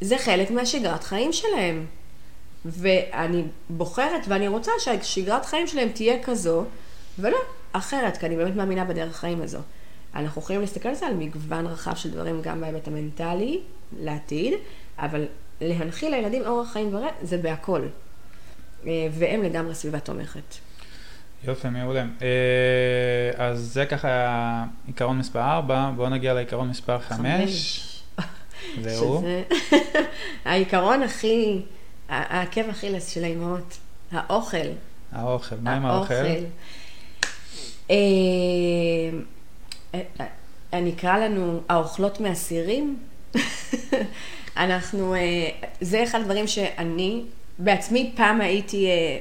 [0.01, 1.85] זה חלק מהשגרת חיים שלהם.
[2.65, 6.63] ואני בוחרת ואני רוצה שהשגרת חיים שלהם תהיה כזו,
[7.19, 7.37] ולא
[7.71, 9.59] אחרת, כי אני באמת מאמינה בדרך חיים הזו.
[10.15, 13.61] אנחנו יכולים להסתכל על זה על מגוון רחב של דברים, גם בהיבט המנטלי,
[13.99, 14.53] לעתיד,
[14.97, 15.25] אבל
[15.61, 17.81] להנחיל לילדים אורח חיים בריא, זה בהכל.
[18.87, 20.55] אה, והם לגמרי סביבה תומכת.
[21.43, 22.05] יופי, מעולה.
[22.21, 27.87] אה, אז זה ככה עיקרון מספר 4, בואו נגיע לעיקרון מספר 5.
[28.81, 29.19] זהו.
[29.21, 29.43] שזה
[30.45, 31.61] העיקרון הכי,
[32.09, 33.77] העקב אכילס של האימהות,
[34.11, 34.57] האוכל.
[35.11, 36.13] האוכל, מה עם האוכל?
[37.91, 37.95] אה,
[40.73, 42.97] אה, נקרא לנו האוכלות מהסירים.
[44.57, 45.15] אנחנו,
[45.81, 47.23] זה אחד הדברים שאני
[47.59, 49.17] בעצמי פעם הייתי אה,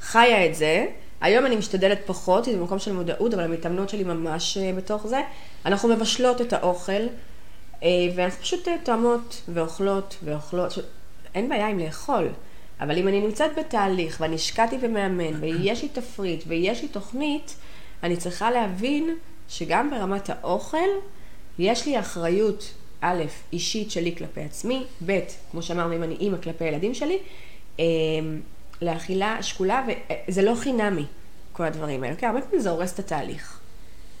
[0.00, 0.86] חיה את זה.
[1.20, 5.20] היום אני משתדלת פחות, זה במקום של מודעות, אבל המתאמנות שלי ממש אה, בתוך זה.
[5.66, 6.92] אנחנו מבשלות את האוכל,
[7.82, 10.78] אה, ואנחנו פשוט תואמות ואוכלות ואוכלות.
[11.34, 12.28] אין בעיה עם לאכול,
[12.80, 17.56] אבל אם אני נמצאת בתהליך ואני השקעתי במאמן ויש לי תפריט ויש לי תוכנית,
[18.02, 19.16] אני צריכה להבין
[19.48, 20.88] שגם ברמת האוכל
[21.58, 25.20] יש לי אחריות, א', אישית שלי כלפי עצמי, ב',
[25.50, 27.18] כמו שאמרנו, אם אני אימא כלפי הילדים שלי,
[28.82, 29.84] לאכילה שקולה,
[30.28, 31.04] וזה לא חינמי,
[31.52, 33.58] כל הדברים האלה, כי הרבה פעמים זה הורס את התהליך.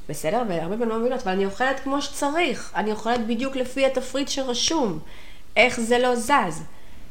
[0.08, 0.42] בסדר?
[0.48, 4.98] והרבה פעמים לא מבינות, אבל אני אוכלת כמו שצריך, אני אוכלת בדיוק לפי התפריט שרשום.
[5.56, 6.62] איך זה לא זז?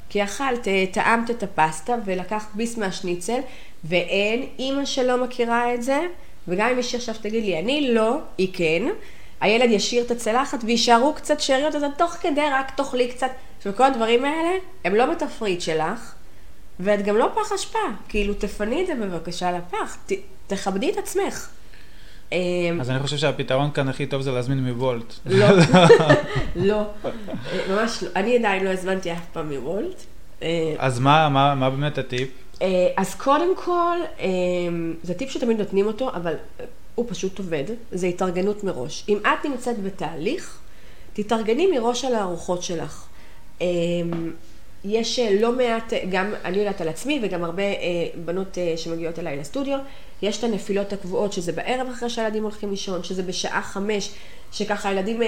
[0.10, 3.40] כי אכלת, אה, טעמת את הפסטה ולקחת ביס מהשניצל,
[3.84, 6.00] ואין אימא שלא מכירה את זה,
[6.48, 8.84] וגם אם מישהי עכשיו תגיד לי, אני לא, היא כן,
[9.42, 13.32] הילד ישאיר את הצלחת ויישארו קצת שאריות, אז את תוך כדי רק תאכלי קצת.
[13.66, 14.50] וכל הדברים האלה,
[14.86, 16.16] הם לא בתפריט שלך,
[16.84, 17.80] ואת גם לא פח אשפה.
[18.10, 20.12] כאילו, תפני את זה בבקשה לפח, ת,
[20.48, 21.50] תכבדי את עצמך.
[22.82, 25.14] אז אני חושב שהפתרון כאן הכי טוב זה להזמין מוולט.
[25.26, 25.48] לא,
[26.56, 26.82] לא,
[27.70, 28.10] ממש לא.
[28.16, 30.04] אני עדיין לא הזמנתי אף פעם מוולט.
[30.78, 32.30] אז מה, מה, מה באמת הטיפ?
[32.98, 33.98] אז קודם כל,
[35.04, 36.34] זה טיפ שתמיד נותנים אותו, אבל
[36.96, 39.06] הוא פשוט עובד, זה התארגנות מראש.
[39.10, 40.60] אם את נמצאת בתהליך,
[41.14, 43.06] תתארגני מראש על הארוחות שלך.
[44.86, 47.64] יש לא מעט, גם אני יודעת על עצמי וגם הרבה
[48.26, 49.80] בנות שמגיעות אליי לסטודיו,
[50.22, 54.12] יש את הנפילות הקבועות, שזה בערב אחרי שהילדים הולכים לישון, שזה בשעה חמש,
[54.52, 55.22] שככה הילדים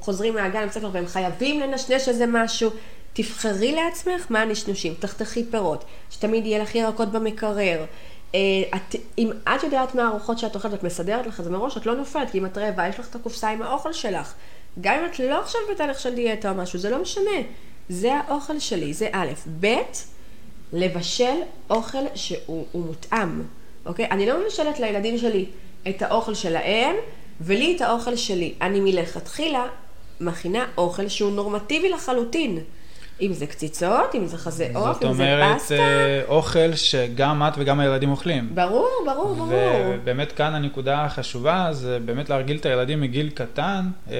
[0.00, 2.70] חוזרים מהגן לבית ספר והם חייבים לנשנש איזה משהו.
[3.12, 7.84] תבחרי לעצמך מה הנשנושים, תחתכי פירות, שתמיד יהיה לך ירקות במקרר.
[8.30, 11.94] את, אם את יודעת מה הארוחות שאת אוכלת ואת מסדרת לך, זה מראש את לא
[11.94, 14.34] נופלת, כי אם את רעבה, יש לך את הקופסה עם האוכל שלך.
[14.80, 17.40] גם אם את לא עכשיו בתהליך של דיאטה או משהו, זה לא משנה.
[17.88, 19.28] זה האוכל שלי, זה א',
[19.60, 19.74] ב',
[20.72, 21.36] לבשל
[21.70, 23.42] אוכל שהוא מותאם,
[23.86, 24.06] אוקיי?
[24.10, 25.46] אני לא מבשלת לילדים שלי
[25.88, 26.96] את האוכל שלהם,
[27.40, 28.54] ולי את האוכל שלי.
[28.60, 29.66] אני מלכתחילה
[30.20, 32.58] מכינה אוכל שהוא נורמטיבי לחלוטין.
[33.20, 35.74] אם זה קציצות, אם זה חזה עוף, אם זה פסטה.
[35.74, 38.50] זאת אומרת, אוכל שגם את וגם הילדים אוכלים.
[38.54, 39.50] ברור, ברור, ברור.
[39.88, 44.16] ובאמת כאן הנקודה החשובה, זה באמת להרגיל את הילדים מגיל קטן, אה,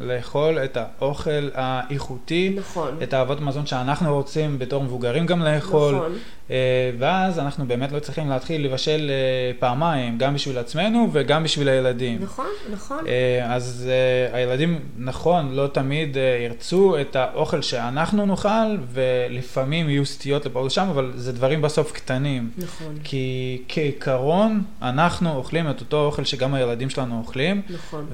[0.00, 2.54] לאכול את האוכל האיכותי.
[2.56, 2.98] נכון.
[3.02, 5.94] את האהבות מזון שאנחנו רוצים בתור מבוגרים גם לאכול.
[5.94, 6.12] נכון.
[6.50, 11.68] אה, ואז אנחנו באמת לא צריכים להתחיל לבשל אה, פעמיים, גם בשביל עצמנו וגם בשביל
[11.68, 12.18] הילדים.
[12.22, 13.06] נכון, נכון.
[13.06, 13.90] אה, אז
[14.32, 21.12] הילדים, נכון, לא תמיד ירצו את האוכל שאנחנו נאכל, ולפעמים יהיו סטיות לפה ושם, אבל
[21.14, 22.50] זה דברים בסוף קטנים.
[22.58, 22.94] נכון.
[23.04, 27.62] כי כעיקרון, אנחנו אוכלים את אותו אוכל שגם הילדים שלנו אוכלים.
[27.70, 28.06] נכון.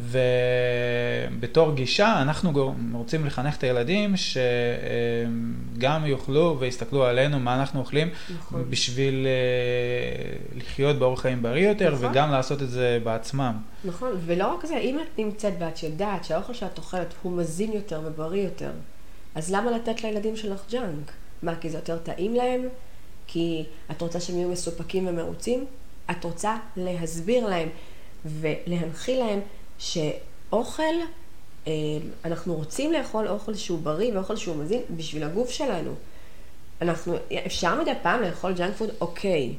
[1.30, 4.14] ובתור גישה, אנחנו רוצים לחנך את הילדים
[5.76, 8.08] שגם יאכלו ויסתכלו עלינו מה אנחנו אוכלים,
[8.38, 8.70] נכון.
[8.70, 12.10] בשביל אה, לחיות באורח חיים בריא יותר, נכון.
[12.10, 13.56] וגם לעשות את זה בעצמם.
[13.84, 18.00] נכון, ולא רק זה, אם את נמצאת ואת יודעת שהאוכל שאת אוכלת הוא מזין יותר
[18.04, 18.70] ובריא יותר,
[19.34, 21.12] אז למה לתת לילדים שלך ג'אנק?
[21.42, 22.60] מה, כי זה יותר טעים להם?
[23.26, 25.64] כי את רוצה שהם יהיו מסופקים ומרוצים?
[26.10, 27.68] את רוצה להסביר להם
[28.24, 29.40] ולהנחיל להם
[29.78, 30.82] שאוכל,
[31.66, 31.72] אה,
[32.24, 35.94] אנחנו רוצים לאכול אוכל שהוא בריא ואוכל שהוא מזין בשביל הגוף שלנו.
[36.82, 37.16] אנחנו,
[37.46, 38.90] אפשר מדי פעם לאכול ג'אנק פוד?
[39.00, 39.54] אוקיי.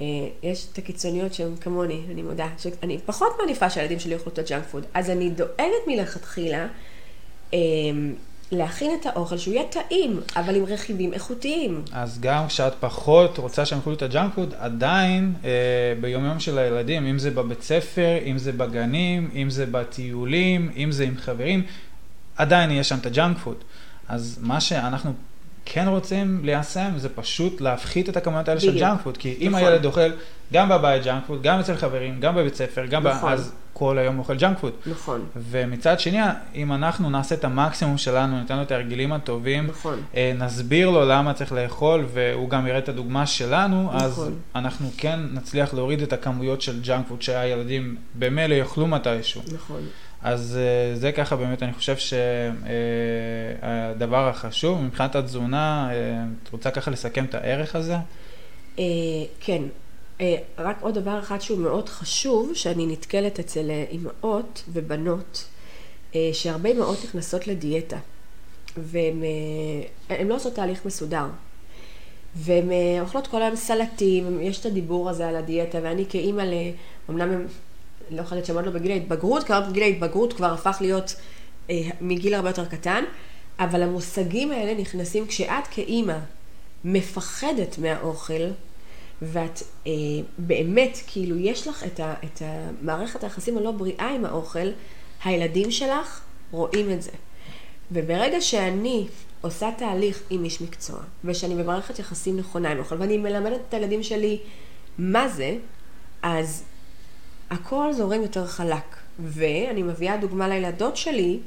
[0.00, 0.06] אה,
[0.42, 4.64] יש את הקיצוניות שהן כמוני, אני מודה, שאני פחות מעדיפה שהילדים שלי יאכלו את הג'אנק
[4.64, 6.66] פוד, אז אני דואגת מלכתחילה
[7.54, 7.58] אה,
[8.52, 11.84] להכין את האוכל שהוא יהיה טעים, אבל עם רכיבים איכותיים.
[11.92, 15.50] אז גם כשאת פחות רוצה שהם יאכלו את הג'אנק פוד, עדיין אה,
[16.00, 20.92] ביום יום של הילדים, אם זה בבית ספר, אם זה בגנים, אם זה בטיולים, אם
[20.92, 21.62] זה עם חברים,
[22.36, 23.56] עדיין יהיה שם את הג'אנק פוד.
[24.08, 25.12] אז מה שאנחנו
[25.64, 29.64] כן רוצים ליישם זה פשוט להפחית את הכמויות האלה של ג'אנק פוד, כי אם נכון.
[29.64, 30.10] הילד אוכל
[30.52, 33.30] גם בבית ג'אנק פוד, גם אצל חברים, גם בבית ספר, גם נכון.
[33.30, 33.32] ב...
[33.32, 34.72] אז כל היום אוכל ג'אנק פוד.
[34.86, 36.18] נכון, ומצד שני,
[36.54, 40.00] אם אנחנו נעשה את המקסימום שלנו, ניתן לו את ההרגלים הטובים, נכון.
[40.16, 44.34] אה, נסביר לו למה צריך לאכול, והוא גם יראה את הדוגמה שלנו, אז נכון.
[44.54, 49.42] אנחנו כן נצליח להוריד את הכמויות של ג'אנק פוד שהילדים במילא יאכלו מתישהו.
[49.54, 49.80] נכון.
[50.22, 51.96] אז אה, זה ככה באמת, אני חושב
[53.56, 57.96] שהדבר החשוב, מבחינת התזונה, אה, את רוצה ככה לסכם את הערך הזה?
[58.78, 58.84] אה,
[59.40, 59.62] כן,
[60.20, 65.44] אה, רק עוד דבר אחד שהוא מאוד חשוב, שאני נתקלת אצל אה, אימהות ובנות,
[66.14, 67.98] אה, שהרבה אימהות נכנסות לדיאטה,
[68.76, 71.26] והן אה, הן לא עושות תהליך מסודר.
[72.34, 76.44] והן אה, אוכלות כל היום סלטים, יש את הדיבור הזה על הדיאטה, ואני כאימא,
[77.10, 77.46] אמנם
[78.10, 81.14] הם, לא יכולה שהם עוד לא בגיל ההתבגרות, כי גיל ההתבגרות כבר הפך להיות
[81.70, 83.04] אה, מגיל הרבה יותר קטן,
[83.58, 86.18] אבל המושגים האלה נכנסים כשאת כאימא
[86.84, 88.48] מפחדת מהאוכל,
[89.22, 89.92] ואת אה,
[90.38, 94.68] באמת, כאילו, יש לך את, ה, את המערכת היחסים הלא בריאה עם האוכל,
[95.24, 97.10] הילדים שלך רואים את זה.
[97.92, 99.06] וברגע שאני
[99.40, 104.02] עושה תהליך עם איש מקצוע, ושאני במערכת יחסים נכונה עם אוכל, ואני מלמדת את הילדים
[104.02, 104.38] שלי
[104.98, 105.56] מה זה,
[106.22, 106.64] אז
[107.52, 108.96] הכל זורם יותר חלק.
[109.18, 111.38] ואני מביאה דוגמה לילדות שלי,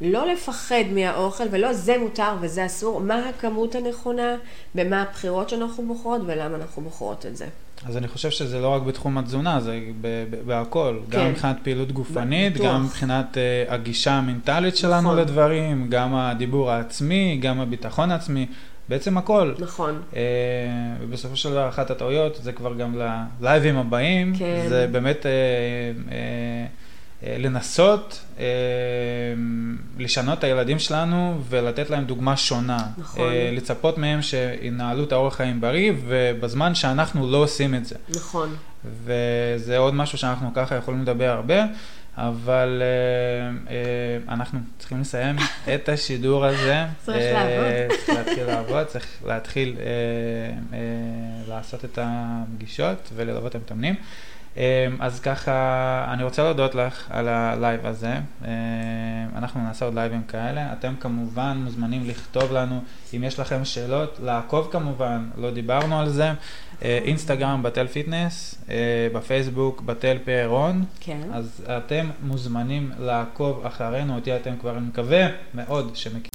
[0.00, 4.36] לא לפחד מהאוכל, ולא זה מותר וזה אסור, מה הכמות הנכונה,
[4.74, 7.46] ומה הבחירות שאנחנו בוחרות, ולמה אנחנו בוחרות את זה.
[7.86, 10.98] אז אני חושב שזה לא רק בתחום התזונה, זה ב- ב- בהכל.
[11.10, 11.18] כן.
[11.18, 12.66] גם מבחינת פעילות גופנית, בטוח.
[12.66, 15.18] גם מבחינת uh, הגישה המנטלית שלנו נכון.
[15.18, 18.46] לדברים, גם הדיבור העצמי, גם הביטחון העצמי,
[18.88, 19.52] בעצם הכל.
[19.58, 20.02] נכון.
[20.12, 20.16] Uh,
[21.00, 23.00] ובסופו של דבר, אחת הטעויות, זה כבר גם
[23.40, 24.64] ללייבים הבאים, כן.
[24.68, 25.24] זה באמת uh,
[26.08, 26.10] uh,
[27.22, 28.40] uh, לנסות uh,
[29.98, 32.78] לשנות את הילדים שלנו ולתת להם דוגמה שונה.
[32.98, 33.28] נכון.
[33.28, 37.96] Uh, לצפות מהם שינהלו את האורח חיים בריא, ובזמן שאנחנו לא עושים את זה.
[38.08, 38.56] נכון.
[39.04, 41.64] וזה עוד משהו שאנחנו ככה יכולים לדבר הרבה,
[42.16, 45.36] אבל uh, uh, אנחנו צריכים לסיים
[45.74, 46.84] את השידור הזה.
[46.98, 47.98] צריך אה, לעבוד.
[48.06, 49.76] צריך להתחיל לעבוד, צריך להתחיל
[51.48, 53.94] לעשות את הפגישות וללוות את המתאמנים.
[54.54, 54.58] אמ,
[55.00, 58.14] אז ככה, אני רוצה להודות לך על הלייב הזה.
[58.42, 58.46] אמ,
[59.36, 60.72] אנחנו נעשה עוד לייבים כאלה.
[60.72, 62.80] אתם כמובן מוזמנים לכתוב לנו
[63.16, 66.30] אם יש לכם שאלות, לעקוב כמובן, לא דיברנו על זה.
[66.30, 68.70] אה, אינסטגרם, בתל פיטנס, אה,
[69.14, 70.84] בפייסבוק, בתל פרון.
[71.00, 71.20] כן.
[71.32, 76.31] אז אתם מוזמנים לעקוב אחרינו, אותי אתם כבר, אני מקווה מאוד שמכירים.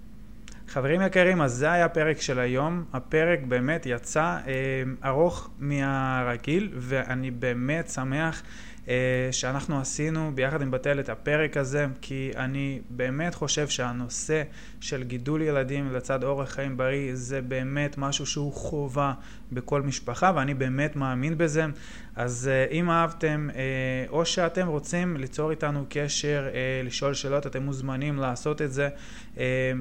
[0.70, 2.84] חברים יקרים, אז זה היה הפרק של היום.
[2.94, 8.44] הפרק באמת יצא אה, ארוך מהרגיל, ואני באמת שמח
[8.88, 14.44] אה, שאנחנו עשינו ביחד עם בתל את הפרק הזה, כי אני באמת חושב שהנושא
[14.82, 19.14] של גידול ילדים לצד אורח חיים בריא זה באמת משהו שהוא חובה
[19.52, 21.66] בכל משפחה, ואני באמת מאמין בזה.
[22.18, 23.62] אז אה, אם אהבתם, אה,
[24.10, 28.90] או שאתם רוצים ליצור איתנו קשר, אה, לשאול שאלות, אתם מוזמנים לעשות את זה,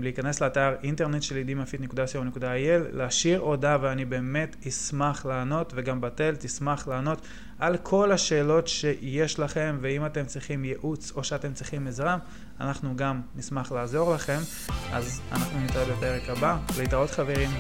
[0.02, 7.26] להיכנס לאתר אינטרנט שלי, dimafit.co.il, להשאיר הודעה, ואני באמת אשמח לענות, וגם בתל תשמח לענות
[7.58, 12.16] על כל השאלות שיש לכם, ואם אתם צריכים ייעוץ או שאתם צריכים עזרה,
[12.60, 14.38] אנחנו גם נשמח לעזור לכם.
[14.92, 16.58] אז אנחנו נתראה בפרק הבא.
[16.78, 17.50] להתראות חברים.